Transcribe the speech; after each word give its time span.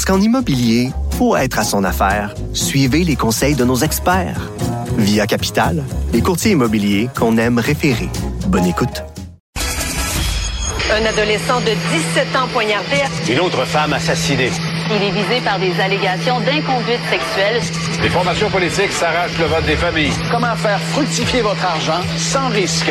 Parce 0.00 0.16
qu'en 0.16 0.24
immobilier, 0.24 0.92
pour 1.18 1.36
être 1.36 1.58
à 1.58 1.62
son 1.62 1.84
affaire, 1.84 2.34
suivez 2.54 3.04
les 3.04 3.16
conseils 3.16 3.54
de 3.54 3.66
nos 3.66 3.76
experts. 3.76 4.50
Via 4.96 5.26
Capital, 5.26 5.84
les 6.14 6.22
courtiers 6.22 6.52
immobiliers 6.52 7.10
qu'on 7.14 7.36
aime 7.36 7.58
référer. 7.58 8.08
Bonne 8.46 8.64
écoute. 8.64 9.04
Un 10.90 11.04
adolescent 11.04 11.60
de 11.60 11.72
17 12.14 12.34
ans 12.34 12.48
poignardé. 12.50 12.96
Une 13.30 13.40
autre 13.40 13.66
femme 13.66 13.92
assassinée. 13.92 14.50
Il 14.88 15.02
est 15.02 15.10
visé 15.10 15.42
par 15.44 15.58
des 15.58 15.78
allégations 15.78 16.40
d'inconduite 16.40 17.04
sexuelle. 17.10 17.60
Les 18.02 18.08
formations 18.08 18.48
politiques 18.48 18.92
s'arrachent 18.92 19.38
le 19.38 19.44
vote 19.44 19.66
des 19.66 19.76
familles. 19.76 20.14
Comment 20.30 20.56
faire 20.56 20.80
fructifier 20.80 21.42
votre 21.42 21.62
argent 21.62 22.00
sans 22.16 22.48
risque? 22.48 22.90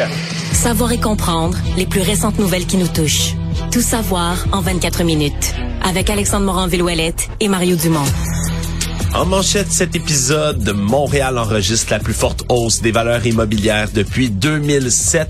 Savoir 0.54 0.92
et 0.92 1.00
comprendre 1.00 1.58
les 1.76 1.88
plus 1.88 2.02
récentes 2.02 2.38
nouvelles 2.38 2.68
qui 2.68 2.78
nous 2.78 2.88
touchent. 2.88 3.34
Tout 3.72 3.82
savoir 3.82 4.48
en 4.52 4.62
24 4.62 5.04
minutes. 5.04 5.54
Avec 5.84 6.10
Alexandre 6.10 6.46
Morin-Villouellette 6.46 7.30
et 7.40 7.48
Mario 7.48 7.76
Dumont. 7.76 8.06
En 9.14 9.28
manchette, 9.28 9.72
cet 9.72 9.96
épisode, 9.96 10.64
de 10.64 10.72
Montréal 10.72 11.38
enregistre 11.38 11.92
la 11.92 12.00
plus 12.00 12.16
forte 12.16 12.44
hausse 12.50 12.82
des 12.82 12.92
valeurs 12.92 13.28
immobilières 13.28 13.90
depuis 13.94 14.32
2007. 14.32 15.30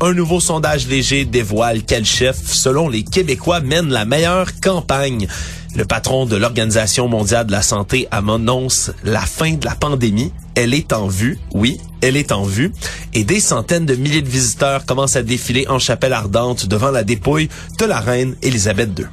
Un 0.00 0.12
nouveau 0.12 0.38
sondage 0.38 0.86
léger 0.86 1.24
dévoile 1.24 1.82
quel 1.82 2.04
chef, 2.04 2.36
selon 2.44 2.88
les 2.88 3.02
Québécois, 3.02 3.58
mène 3.58 3.88
la 3.88 4.04
meilleure 4.04 4.60
campagne. 4.60 5.26
Le 5.74 5.86
patron 5.86 6.26
de 6.26 6.36
l'Organisation 6.36 7.08
mondiale 7.08 7.46
de 7.46 7.52
la 7.52 7.62
santé 7.62 8.06
annonce 8.10 8.90
la 9.04 9.22
fin 9.22 9.54
de 9.54 9.64
la 9.64 9.74
pandémie. 9.74 10.30
Elle 10.54 10.74
est 10.74 10.92
en 10.92 11.06
vue, 11.06 11.38
oui, 11.54 11.80
elle 12.02 12.18
est 12.18 12.30
en 12.30 12.42
vue. 12.42 12.72
Et 13.14 13.24
des 13.24 13.40
centaines 13.40 13.86
de 13.86 13.94
milliers 13.94 14.20
de 14.20 14.28
visiteurs 14.28 14.84
commencent 14.84 15.16
à 15.16 15.22
défiler 15.22 15.66
en 15.68 15.78
chapelle 15.78 16.12
ardente 16.12 16.66
devant 16.66 16.90
la 16.90 17.04
dépouille 17.04 17.48
de 17.78 17.86
la 17.86 18.00
reine 18.00 18.36
Élisabeth 18.42 18.90
II. 18.98 19.06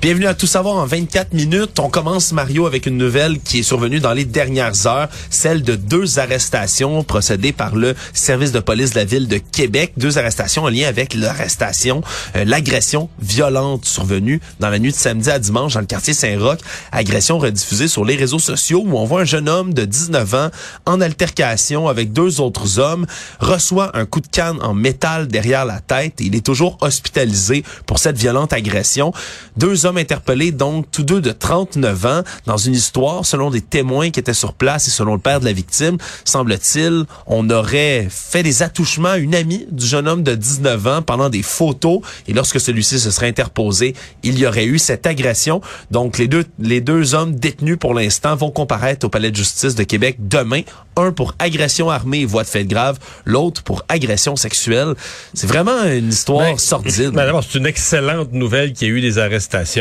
Bienvenue 0.00 0.26
à 0.28 0.34
Tout 0.34 0.46
savoir 0.46 0.76
en 0.76 0.86
24 0.86 1.32
minutes. 1.32 1.80
On 1.80 1.90
commence, 1.90 2.30
Mario, 2.30 2.66
avec 2.66 2.86
une 2.86 2.96
nouvelle 2.96 3.40
qui 3.40 3.58
est 3.58 3.62
survenue 3.64 3.98
dans 3.98 4.12
les 4.12 4.24
dernières 4.24 4.86
heures, 4.86 5.08
celle 5.28 5.62
de 5.62 5.74
deux 5.74 6.20
arrestations 6.20 7.02
procédées 7.02 7.52
par 7.52 7.74
le 7.74 7.96
service 8.12 8.52
de 8.52 8.60
police 8.60 8.90
de 8.90 8.94
la 8.94 9.04
ville 9.04 9.26
de 9.26 9.38
Québec. 9.38 9.94
Deux 9.96 10.16
arrestations 10.16 10.62
en 10.62 10.68
lien 10.68 10.86
avec 10.86 11.14
l'arrestation, 11.14 12.02
euh, 12.36 12.44
l'agression 12.44 13.08
violente 13.18 13.86
survenue 13.86 14.40
dans 14.60 14.70
la 14.70 14.78
nuit 14.78 14.92
de 14.92 14.96
samedi 14.96 15.30
à 15.30 15.40
dimanche 15.40 15.74
dans 15.74 15.80
le 15.80 15.86
quartier 15.86 16.14
Saint-Roch. 16.14 16.60
Agression 16.92 17.40
rediffusée 17.40 17.88
sur 17.88 18.04
les 18.04 18.14
réseaux 18.14 18.38
sociaux 18.38 18.84
où 18.86 18.96
on 18.96 19.04
voit 19.04 19.22
un 19.22 19.24
jeune 19.24 19.48
homme 19.48 19.74
de 19.74 19.84
19 19.84 20.34
ans 20.34 20.50
en 20.86 21.00
altercation 21.00 21.88
avec 21.88 22.12
deux 22.12 22.40
autres 22.40 22.78
hommes, 22.78 23.04
reçoit 23.40 23.98
un 23.98 24.06
coup 24.06 24.20
de 24.20 24.28
canne 24.28 24.62
en 24.62 24.74
métal 24.74 25.26
derrière 25.26 25.64
la 25.64 25.80
tête 25.80 26.20
et 26.20 26.26
il 26.26 26.36
est 26.36 26.46
toujours 26.46 26.78
hospitalisé 26.82 27.64
pour 27.84 27.98
cette 27.98 28.16
violente 28.16 28.52
agression. 28.52 29.12
Deux 29.56 29.87
interpellés, 29.96 30.52
donc 30.52 30.86
tous 30.90 31.02
deux 31.02 31.20
de 31.20 31.32
39 31.32 32.06
ans, 32.06 32.22
dans 32.46 32.56
une 32.56 32.74
histoire, 32.74 33.24
selon 33.24 33.50
des 33.50 33.60
témoins 33.60 34.10
qui 34.10 34.20
étaient 34.20 34.34
sur 34.34 34.52
place 34.52 34.88
et 34.88 34.90
selon 34.90 35.14
le 35.14 35.20
père 35.20 35.40
de 35.40 35.44
la 35.44 35.52
victime, 35.52 35.96
semble-t-il, 36.24 37.04
on 37.26 37.48
aurait 37.50 38.06
fait 38.10 38.42
des 38.42 38.62
attouchements 38.62 39.10
à 39.10 39.18
une 39.18 39.34
amie 39.34 39.66
du 39.70 39.86
jeune 39.86 40.08
homme 40.08 40.22
de 40.22 40.34
19 40.34 40.86
ans 40.86 41.02
pendant 41.02 41.28
des 41.28 41.42
photos, 41.42 42.00
et 42.26 42.32
lorsque 42.32 42.60
celui-ci 42.60 42.98
se 42.98 43.10
serait 43.10 43.28
interposé, 43.28 43.94
il 44.22 44.38
y 44.38 44.46
aurait 44.46 44.66
eu 44.66 44.78
cette 44.78 45.06
agression. 45.06 45.60
Donc 45.90 46.18
les 46.18 46.28
deux, 46.28 46.44
les 46.58 46.80
deux 46.80 47.14
hommes 47.14 47.34
détenus 47.34 47.78
pour 47.78 47.94
l'instant 47.94 48.36
vont 48.36 48.50
comparaître 48.50 49.06
au 49.06 49.08
palais 49.08 49.30
de 49.30 49.36
justice 49.36 49.74
de 49.74 49.84
Québec 49.84 50.16
demain, 50.18 50.62
un 50.96 51.12
pour 51.12 51.34
agression 51.38 51.90
armée 51.90 52.20
et 52.20 52.26
voie 52.26 52.42
de 52.42 52.48
fait 52.48 52.64
grave, 52.64 52.98
l'autre 53.24 53.62
pour 53.62 53.84
agression 53.88 54.36
sexuelle. 54.36 54.94
C'est 55.34 55.46
vraiment 55.46 55.84
une 55.84 56.08
histoire 56.08 56.40
Ben, 56.40 56.58
sordide. 56.58 57.10
Ben, 57.12 57.26
D'abord, 57.26 57.44
c'est 57.44 57.58
une 57.58 57.66
excellente 57.66 58.32
nouvelle 58.32 58.72
qu'il 58.72 58.88
y 58.88 58.90
ait 58.90 58.94
eu 58.94 59.00
des 59.00 59.18
arrestations. 59.18 59.77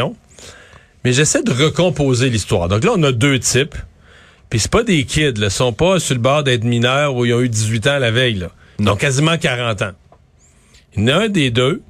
Mais 1.03 1.13
j'essaie 1.13 1.43
de 1.43 1.51
recomposer 1.51 2.29
l'histoire. 2.29 2.67
Donc 2.67 2.83
là, 2.83 2.91
on 2.95 3.03
a 3.03 3.11
deux 3.11 3.39
types. 3.39 3.75
Puis 4.49 4.59
c'est 4.59 4.71
pas 4.71 4.83
des 4.83 5.03
kids, 5.05 5.33
là. 5.33 5.47
Ils 5.47 5.51
sont 5.51 5.73
pas 5.73 5.99
sur 5.99 6.15
le 6.15 6.21
bord 6.21 6.43
d'être 6.43 6.63
mineurs 6.63 7.15
où 7.15 7.25
ils 7.25 7.33
ont 7.33 7.41
eu 7.41 7.49
18 7.49 7.87
ans 7.87 7.99
la 7.99 8.11
veille, 8.11 8.35
là. 8.35 8.51
Ils 8.79 8.89
ont 8.89 8.95
quasiment 8.95 9.37
40 9.37 9.81
ans. 9.81 9.91
Il 10.95 11.03
y 11.03 11.13
en 11.13 11.17
a 11.17 11.23
un 11.25 11.29
des 11.29 11.51
deux, 11.51 11.81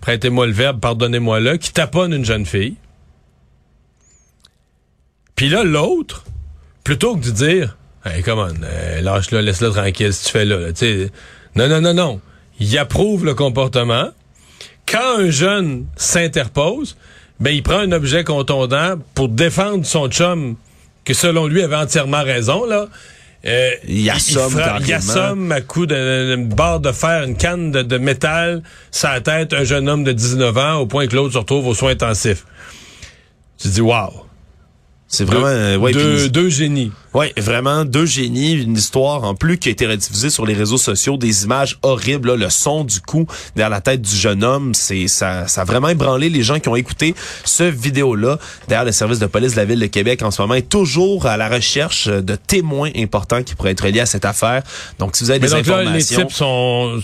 prêtez-moi 0.00 0.46
le 0.46 0.52
verbe, 0.52 0.80
pardonnez-moi-le, 0.80 1.56
qui 1.56 1.72
taponne 1.72 2.12
une 2.12 2.24
jeune 2.24 2.46
fille. 2.46 2.76
Puis 5.34 5.48
là, 5.48 5.64
l'autre, 5.64 6.24
plutôt 6.82 7.16
que 7.16 7.24
de 7.24 7.30
dire, 7.30 7.76
hey, 8.04 8.22
come 8.22 8.38
on, 8.38 8.62
euh, 8.64 9.00
lâche-le, 9.00 9.40
laisse-le 9.40 9.70
tranquille, 9.70 10.12
si 10.12 10.26
tu 10.26 10.32
fais 10.32 10.44
là, 10.44 10.58
là. 10.58 10.72
Tu 10.72 10.78
sais, 10.78 11.10
non, 11.54 11.68
non, 11.68 11.80
non, 11.80 11.94
non. 11.94 12.20
Il 12.58 12.76
approuve 12.78 13.24
le 13.24 13.34
comportement. 13.34 14.08
Quand 14.86 15.18
un 15.18 15.30
jeune 15.30 15.86
s'interpose, 15.96 16.96
ben, 17.40 17.50
il 17.50 17.62
prend 17.62 17.78
un 17.78 17.92
objet 17.92 18.24
contondant 18.24 18.94
pour 19.14 19.28
défendre 19.28 19.84
son 19.86 20.08
chum, 20.08 20.56
que 21.04 21.14
selon 21.14 21.46
lui 21.46 21.62
avait 21.62 21.76
entièrement 21.76 22.22
raison, 22.22 22.64
là. 22.66 22.86
Euh, 23.46 23.70
Il 23.86 24.10
assomme 24.10 24.50
frappe- 24.50 24.80
il 24.80 24.86
carrément. 24.86 25.50
à 25.52 25.60
coup 25.60 25.86
d'une 25.86 26.48
barre 26.48 26.80
de 26.80 26.90
fer, 26.90 27.22
une 27.22 27.36
canne 27.36 27.70
de, 27.70 27.82
de 27.82 27.96
métal, 27.96 28.62
sa 28.90 29.20
tête, 29.20 29.52
un 29.54 29.62
jeune 29.62 29.88
homme 29.88 30.02
de 30.02 30.10
19 30.12 30.56
ans, 30.58 30.74
au 30.80 30.86
point 30.86 31.06
que 31.06 31.14
l'autre 31.14 31.34
se 31.34 31.38
retrouve 31.38 31.68
aux 31.68 31.74
soins 31.74 31.92
intensifs. 31.92 32.44
Tu 33.58 33.68
dis, 33.68 33.80
wow. 33.80 34.24
C'est 35.10 35.24
vraiment... 35.24 35.46
euh, 35.46 35.76
ouais, 35.76 35.92
deux, 35.92 36.28
deux 36.28 36.50
génies. 36.50 36.92
Ouais, 37.14 37.32
vraiment 37.38 37.86
deux 37.86 38.04
génies, 38.04 38.52
une 38.52 38.76
histoire 38.76 39.24
en 39.24 39.34
plus 39.34 39.56
qui 39.56 39.70
a 39.70 39.72
été 39.72 39.86
rediffusée 39.86 40.28
sur 40.28 40.44
les 40.44 40.52
réseaux 40.52 40.76
sociaux, 40.76 41.16
des 41.16 41.44
images 41.44 41.78
horribles, 41.80 42.28
là, 42.28 42.36
le 42.36 42.50
son 42.50 42.84
du 42.84 43.00
coup 43.00 43.26
derrière 43.56 43.70
la 43.70 43.80
tête 43.80 44.02
du 44.02 44.14
jeune 44.14 44.44
homme, 44.44 44.74
c'est 44.74 45.08
ça, 45.08 45.48
ça 45.48 45.62
a 45.62 45.64
vraiment 45.64 45.88
ébranlé 45.88 46.28
les 46.28 46.42
gens 46.42 46.60
qui 46.60 46.68
ont 46.68 46.76
écouté 46.76 47.14
ce 47.44 47.64
vidéo-là. 47.64 48.38
D'ailleurs, 48.68 48.84
le 48.84 48.92
service 48.92 49.18
de 49.18 49.26
police 49.26 49.52
de 49.52 49.56
la 49.56 49.64
ville 49.64 49.80
de 49.80 49.86
Québec 49.86 50.22
en 50.22 50.30
ce 50.30 50.42
moment 50.42 50.54
est 50.54 50.68
toujours 50.68 51.24
à 51.24 51.38
la 51.38 51.48
recherche 51.48 52.08
de 52.08 52.36
témoins 52.36 52.90
importants 52.94 53.42
qui 53.42 53.54
pourraient 53.54 53.72
être 53.72 53.88
liés 53.88 54.00
à 54.00 54.06
cette 54.06 54.26
affaire. 54.26 54.62
Donc, 54.98 55.16
si 55.16 55.24
vous 55.24 55.30
avez 55.30 55.40
Mais 55.40 55.46
des 55.46 55.54
donc 55.54 55.66
là, 55.66 55.82
les 55.84 55.86
informations, 55.86 56.20
types 56.20 56.32
sont, 56.36 57.00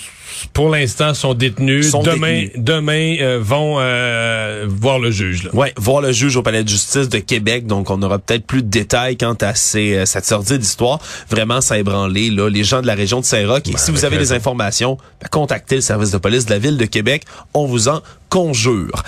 pour 0.53 0.69
l'instant, 0.69 1.15
sont 1.15 1.35
détenus. 1.35 1.91
Sont 1.91 2.03
demain, 2.03 2.43
détenus. 2.43 2.65
demain 2.65 3.17
euh, 3.21 3.39
vont 3.43 3.77
euh, 3.79 4.67
voir 4.69 4.99
le 4.99 5.11
juge. 5.11 5.45
Là. 5.45 5.55
Ouais, 5.55 5.73
voir 5.77 6.01
le 6.01 6.13
juge 6.13 6.37
au 6.37 6.43
palais 6.43 6.63
de 6.63 6.69
justice 6.69 7.09
de 7.09 7.19
Québec. 7.19 7.67
Donc, 7.67 7.91
on 7.91 8.01
aura 8.03 8.19
peut-être 8.19 8.47
plus 8.47 8.63
de 8.63 8.69
détails 8.69 9.17
quant 9.17 9.37
à 9.41 9.55
ces, 9.55 9.95
euh, 9.95 10.07
cette 10.07 10.25
sortie 10.25 10.59
d'histoire. 10.59 10.99
Vraiment, 11.29 11.61
ça 11.61 11.75
a 11.75 11.79
ébranlé 11.79 12.31
là, 12.31 12.49
les 12.49 12.65
gens 12.65 12.83
de 12.83 12.87
la 12.87 12.95
région 12.95 13.21
de 13.21 13.25
Saint-Roch. 13.25 13.63
Et 13.67 13.77
si 13.77 13.91
vous 13.91 14.05
avez 14.05 14.19
des 14.19 14.33
informations, 14.33 14.99
ben, 15.21 15.29
contactez 15.31 15.77
le 15.77 15.81
service 15.81 16.11
de 16.11 16.19
police 16.19 16.47
de 16.47 16.51
la 16.51 16.59
ville 16.59 16.77
de 16.77 16.87
Québec. 16.87 17.25
On 17.53 17.67
vous 17.67 17.89
en 17.89 18.01
conjure. 18.29 19.03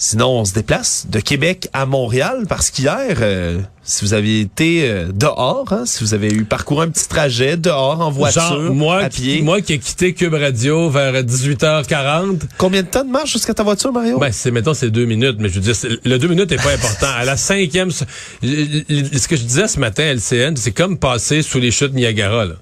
Sinon, 0.00 0.28
on 0.28 0.44
se 0.44 0.52
déplace 0.52 1.06
de 1.10 1.18
Québec 1.18 1.68
à 1.72 1.84
Montréal 1.84 2.44
parce 2.48 2.70
qu'hier, 2.70 3.16
euh, 3.20 3.58
si 3.82 4.04
vous 4.04 4.14
avez 4.14 4.40
été 4.42 4.88
euh, 4.88 5.08
dehors, 5.12 5.66
hein, 5.72 5.82
si 5.86 6.04
vous 6.04 6.14
avez 6.14 6.28
eu 6.32 6.44
parcouru 6.44 6.84
un 6.84 6.88
petit 6.88 7.08
trajet 7.08 7.56
dehors 7.56 8.00
en 8.00 8.08
voiture, 8.08 8.40
Genre, 8.42 8.60
moi, 8.74 8.98
à 8.98 9.08
qui- 9.08 9.22
pied, 9.22 9.42
moi 9.42 9.60
qui 9.60 9.72
ai 9.72 9.78
quitté 9.80 10.14
Cube 10.14 10.34
Radio 10.34 10.88
vers 10.88 11.24
18h40, 11.24 12.42
combien 12.58 12.82
de 12.84 12.86
temps 12.86 13.04
de 13.04 13.10
marche 13.10 13.32
jusqu'à 13.32 13.54
ta 13.54 13.64
voiture, 13.64 13.92
Mario? 13.92 14.20
ben, 14.20 14.30
c'est, 14.30 14.52
mettons, 14.52 14.72
c'est 14.72 14.90
deux 14.90 15.04
minutes, 15.04 15.38
mais 15.40 15.48
je 15.48 15.58
veux 15.58 15.72
dire, 15.72 15.98
le 16.04 16.16
deux 16.18 16.28
minutes 16.28 16.52
est 16.52 16.62
pas 16.62 16.74
important. 16.74 17.08
À 17.16 17.24
la 17.24 17.36
cinquième, 17.36 17.90
ce 17.90 18.04
ce 18.40 19.26
que 19.26 19.34
je 19.34 19.42
disais 19.42 19.66
ce 19.66 19.80
matin 19.80 20.04
à 20.04 20.14
LCN, 20.14 20.54
c'est 20.56 20.70
comme 20.70 20.96
passer 20.96 21.42
sous 21.42 21.58
les 21.58 21.72
chutes 21.72 21.92
Niagara, 21.94 22.44
là. 22.44 22.54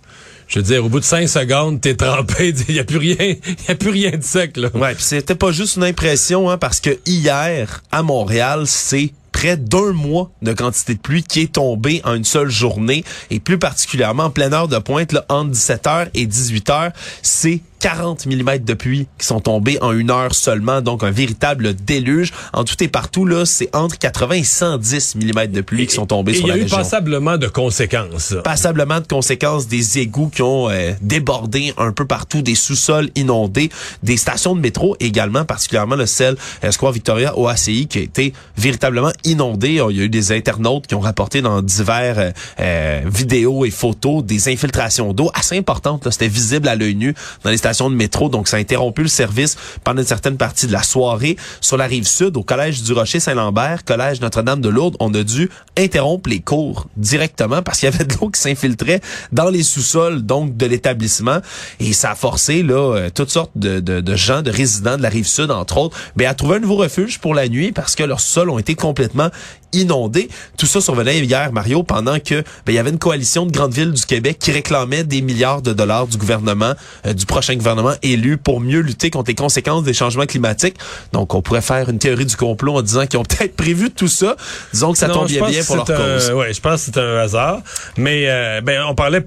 Je 0.49 0.59
veux 0.59 0.65
dire, 0.65 0.85
au 0.85 0.89
bout 0.89 1.01
de 1.01 1.05
cinq 1.05 1.29
secondes, 1.29 1.81
t'es 1.81 1.95
trempé, 1.95 2.55
il 2.69 2.75
y 2.75 2.79
a 2.79 2.85
plus 2.85 2.99
rien, 2.99 3.17
il 3.21 3.69
y 3.69 3.71
a 3.71 3.75
plus 3.75 3.91
rien 3.91 4.13
de 4.13 4.23
sec, 4.23 4.57
là. 4.57 4.69
Ouais, 4.75 4.95
puis 4.95 5.03
c'était 5.03 5.35
pas 5.35 5.51
juste 5.53 5.77
une 5.77 5.85
impression, 5.85 6.51
hein, 6.51 6.59
parce 6.59 6.81
que 6.81 6.99
hier, 7.05 7.83
à 7.91 8.03
Montréal, 8.03 8.65
c'est 8.67 9.13
près 9.33 9.59
d'un 9.59 9.93
mois 9.93 10.31
de 10.41 10.55
quantité 10.55 10.95
de 10.95 10.99
pluie 10.99 11.23
qui 11.23 11.43
est 11.43 11.53
tombée 11.53 12.01
en 12.05 12.15
une 12.15 12.25
seule 12.25 12.49
journée 12.49 13.05
et 13.31 13.39
plus 13.39 13.59
particulièrement 13.59 14.25
en 14.25 14.31
pleine 14.31 14.55
heure 14.55 14.67
de 14.67 14.79
pointe 14.79 15.13
là, 15.13 15.27
entre 15.29 15.51
17h 15.51 16.09
et 16.15 16.27
18h, 16.27 16.93
c'est 17.21 17.61
40 17.81 18.27
mm 18.27 18.59
de 18.59 18.75
pluie 18.75 19.07
qui 19.19 19.27
sont 19.27 19.41
tombés 19.41 19.79
en 19.81 19.93
une 19.93 20.11
heure 20.11 20.35
seulement, 20.35 20.81
donc 20.81 21.03
un 21.05 21.11
véritable 21.11 21.75
déluge. 21.75 22.33
En 22.53 22.65
tout 22.65 22.83
et 22.83 22.89
partout, 22.89 23.25
là, 23.25 23.45
c'est 23.47 23.75
entre 23.75 23.99
80 23.99 24.35
et 24.35 24.45
110 24.45 25.17
mm 25.17 25.47
de 25.49 25.61
pluie 25.61 25.87
qui 25.87 25.95
sont 25.95 26.07
tombés 26.07 26.35
sur 26.35 26.43
il 26.43 26.47
y 26.47 26.49
la 26.49 26.55
a 26.55 26.59
eu 26.59 26.63
région. 26.63 26.77
passablement 26.77 27.37
de 27.37 27.49
conséquences. 27.49 28.35
Passablement 28.45 29.01
de 29.01 29.07
conséquences 29.07 29.69
des 29.69 29.99
égouts 29.99 30.29
qui 30.29 30.43
ont 30.43 30.69
euh, 30.71 30.93
débordé 31.03 31.75
un 31.79 31.93
peu 31.93 32.07
partout, 32.07 32.43
des 32.43 32.55
sous-sols 32.55 33.11
inondés, 33.15 33.71
des 34.03 34.17
stations 34.17 34.55
de 34.55 34.61
métro 34.61 34.97
également, 35.01 35.45
particulièrement 35.45 35.97
le 35.97 36.07
celle 36.07 36.37
euh, 36.65 36.71
Square 36.71 36.93
Victoria 36.93 37.37
au 37.37 37.47
ACI 37.49 37.87
qui 37.87 37.99
a 37.99 38.03
été 38.03 38.33
véritablement 38.57 39.13
inondé. 39.25 39.81
Il 39.91 39.97
y 39.97 40.01
a 40.01 40.05
eu 40.05 40.09
des 40.09 40.33
internautes 40.33 40.87
qui 40.87 40.95
ont 40.95 41.01
rapporté 41.01 41.43
dans 41.43 41.63
divers 41.63 42.19
euh, 42.19 42.31
euh, 42.61 43.03
vidéos 43.07 43.65
et 43.65 43.71
photos 43.71 44.25
des 44.25 44.49
infiltrations 44.49 45.13
d'eau 45.13 45.31
assez 45.35 45.57
importantes. 45.57 46.11
C'était 46.11 46.29
visible 46.29 46.69
à 46.69 46.77
l'œil 46.77 46.95
nu 46.95 47.15
dans 47.45 47.51
les 47.51 47.59
de 47.73 47.95
métro, 47.95 48.29
donc 48.29 48.49
ça 48.49 48.57
a 48.57 48.61
interrompu 48.61 49.03
le 49.03 49.09
service 49.09 49.57
pendant 49.83 50.01
une 50.01 50.07
certaine 50.07 50.37
partie 50.37 50.67
de 50.67 50.73
la 50.73 50.83
soirée. 50.83 51.37
Sur 51.61 51.77
la 51.77 51.87
rive 51.87 52.07
sud, 52.07 52.37
au 52.37 52.43
collège 52.43 52.83
du 52.83 52.93
Rocher-Saint-Lambert, 52.93 53.85
collège 53.85 54.21
Notre-Dame 54.21 54.61
de 54.61 54.69
Lourdes, 54.69 54.97
on 55.01 55.13
a 55.15 55.23
dû 55.23 55.51
interrompre 55.77 56.31
les 56.31 56.41
cours 56.41 56.87
directement 56.97 57.63
parce 57.63 57.81
qu'il 57.81 57.91
y 57.91 57.95
avait 57.95 58.05
de 58.05 58.15
l'eau 58.15 58.31
qui 58.31 58.41
s'infiltrait 58.41 59.01
dans 59.33 59.51
les 59.51 59.63
sous-sols 59.63 60.23
donc 60.23 60.57
de 60.57 60.67
l'établissement 60.67 61.39
et 61.81 61.93
ça 61.93 62.13
a 62.13 62.15
forcé 62.15 62.63
là 62.63 62.95
euh, 62.95 63.11
toutes 63.15 63.31
sortes 63.31 63.53
de, 63.57 63.81
de, 63.81 64.17
gens, 64.17 64.43
de 64.43 64.51
résidents 64.51 64.97
de 64.97 65.03
la 65.03 65.09
rive 65.09 65.27
sud 65.27 65.51
entre 65.51 65.79
autres, 65.79 65.97
ben, 66.17 66.29
à 66.29 66.35
trouver 66.35 66.57
un 66.57 66.61
nouveau 66.61 66.77
refuge 66.77 67.19
pour 67.19 67.35
la 67.35 67.49
nuit 67.49 67.73
parce 67.73 67.95
que 67.95 68.05
leurs 68.05 68.21
sols 68.21 68.51
ont 68.51 68.59
été 68.59 68.75
complètement 68.75 69.31
inondés. 69.73 70.29
Tout 70.57 70.67
ça 70.67 70.81
survenait 70.81 71.21
hier, 71.21 71.53
Mario, 71.53 71.83
pendant 71.83 72.19
que 72.19 72.37
ben, 72.37 72.73
il 72.73 72.75
y 72.75 72.79
avait 72.79 72.91
une 72.91 72.99
coalition 72.99 73.47
de 73.47 73.53
grandes 73.53 73.73
villes 73.73 73.93
du 73.93 74.05
Québec 74.05 74.39
qui 74.39 74.53
réclamait 74.53 75.05
des 75.05 75.23
milliards 75.23 75.63
de 75.63 75.73
dollars 75.73 76.07
du 76.07 76.17
gouvernement, 76.17 76.73
euh, 77.07 77.13
du 77.13 77.27
prochain 77.27 77.55
gouvernement 77.55 77.95
élu 78.03 78.37
pour 78.37 78.61
mieux 78.61 78.81
lutter 78.81 79.11
contre 79.11 79.31
les 79.31 79.35
conséquences 79.35 79.85
des 79.85 79.95
changements 79.95 80.27
climatiques. 80.27 80.77
Donc, 81.13 81.35
on 81.35 81.43
pourrait 81.43 81.63
faire 81.63 81.89
une 81.89 81.99
théorie 81.99 82.27
du 82.27 82.37
complot 82.37 82.77
en 82.77 82.83
disant 82.83 83.07
qu'ils 83.07 83.19
ont 83.19 83.25
peut-être 83.29 83.57
prévu 83.57 83.91
tout 83.91 84.09
ça. 84.09 84.37
Disons 84.73 84.93
que 84.93 84.99
ça 84.99 85.09
Non, 85.09 85.15
tombe 85.15 85.29
bien 85.29 85.65
pour 85.65 85.77
leur 85.77 85.85
cause. 85.85 86.31
Ouais, 86.33 86.53
je 86.53 86.61
pense 86.61 86.87
que 86.87 86.93
c'est 86.93 87.01
un 87.01 87.17
hasard. 87.19 87.61
Mais 87.97 88.25
euh, 88.29 88.61
ben, 88.61 88.83
on 88.89 88.95
parlait 88.95 89.25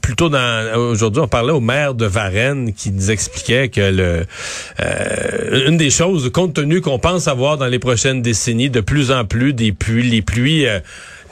plutôt 0.00 0.28
dans 0.28 0.76
aujourd'hui 0.76 1.22
on 1.22 1.28
parlait 1.28 1.52
au 1.52 1.60
maire 1.60 1.94
de 1.94 2.06
Varennes 2.06 2.72
qui 2.72 2.90
nous 2.90 3.10
expliquait 3.10 3.68
que 3.68 3.80
le 3.80 4.26
euh, 4.80 5.68
une 5.68 5.76
des 5.76 5.90
choses 5.90 6.30
compte 6.32 6.54
tenu 6.54 6.80
qu'on 6.80 6.98
pense 6.98 7.28
avoir 7.28 7.56
dans 7.58 7.66
les 7.66 7.78
prochaines 7.78 8.22
décennies 8.22 8.70
de 8.70 8.80
plus 8.80 9.10
en 9.10 9.24
plus 9.24 9.52
des 9.52 9.72
pluies 9.72 10.10
les 10.10 10.22
pluies 10.22 10.66
euh, 10.66 10.80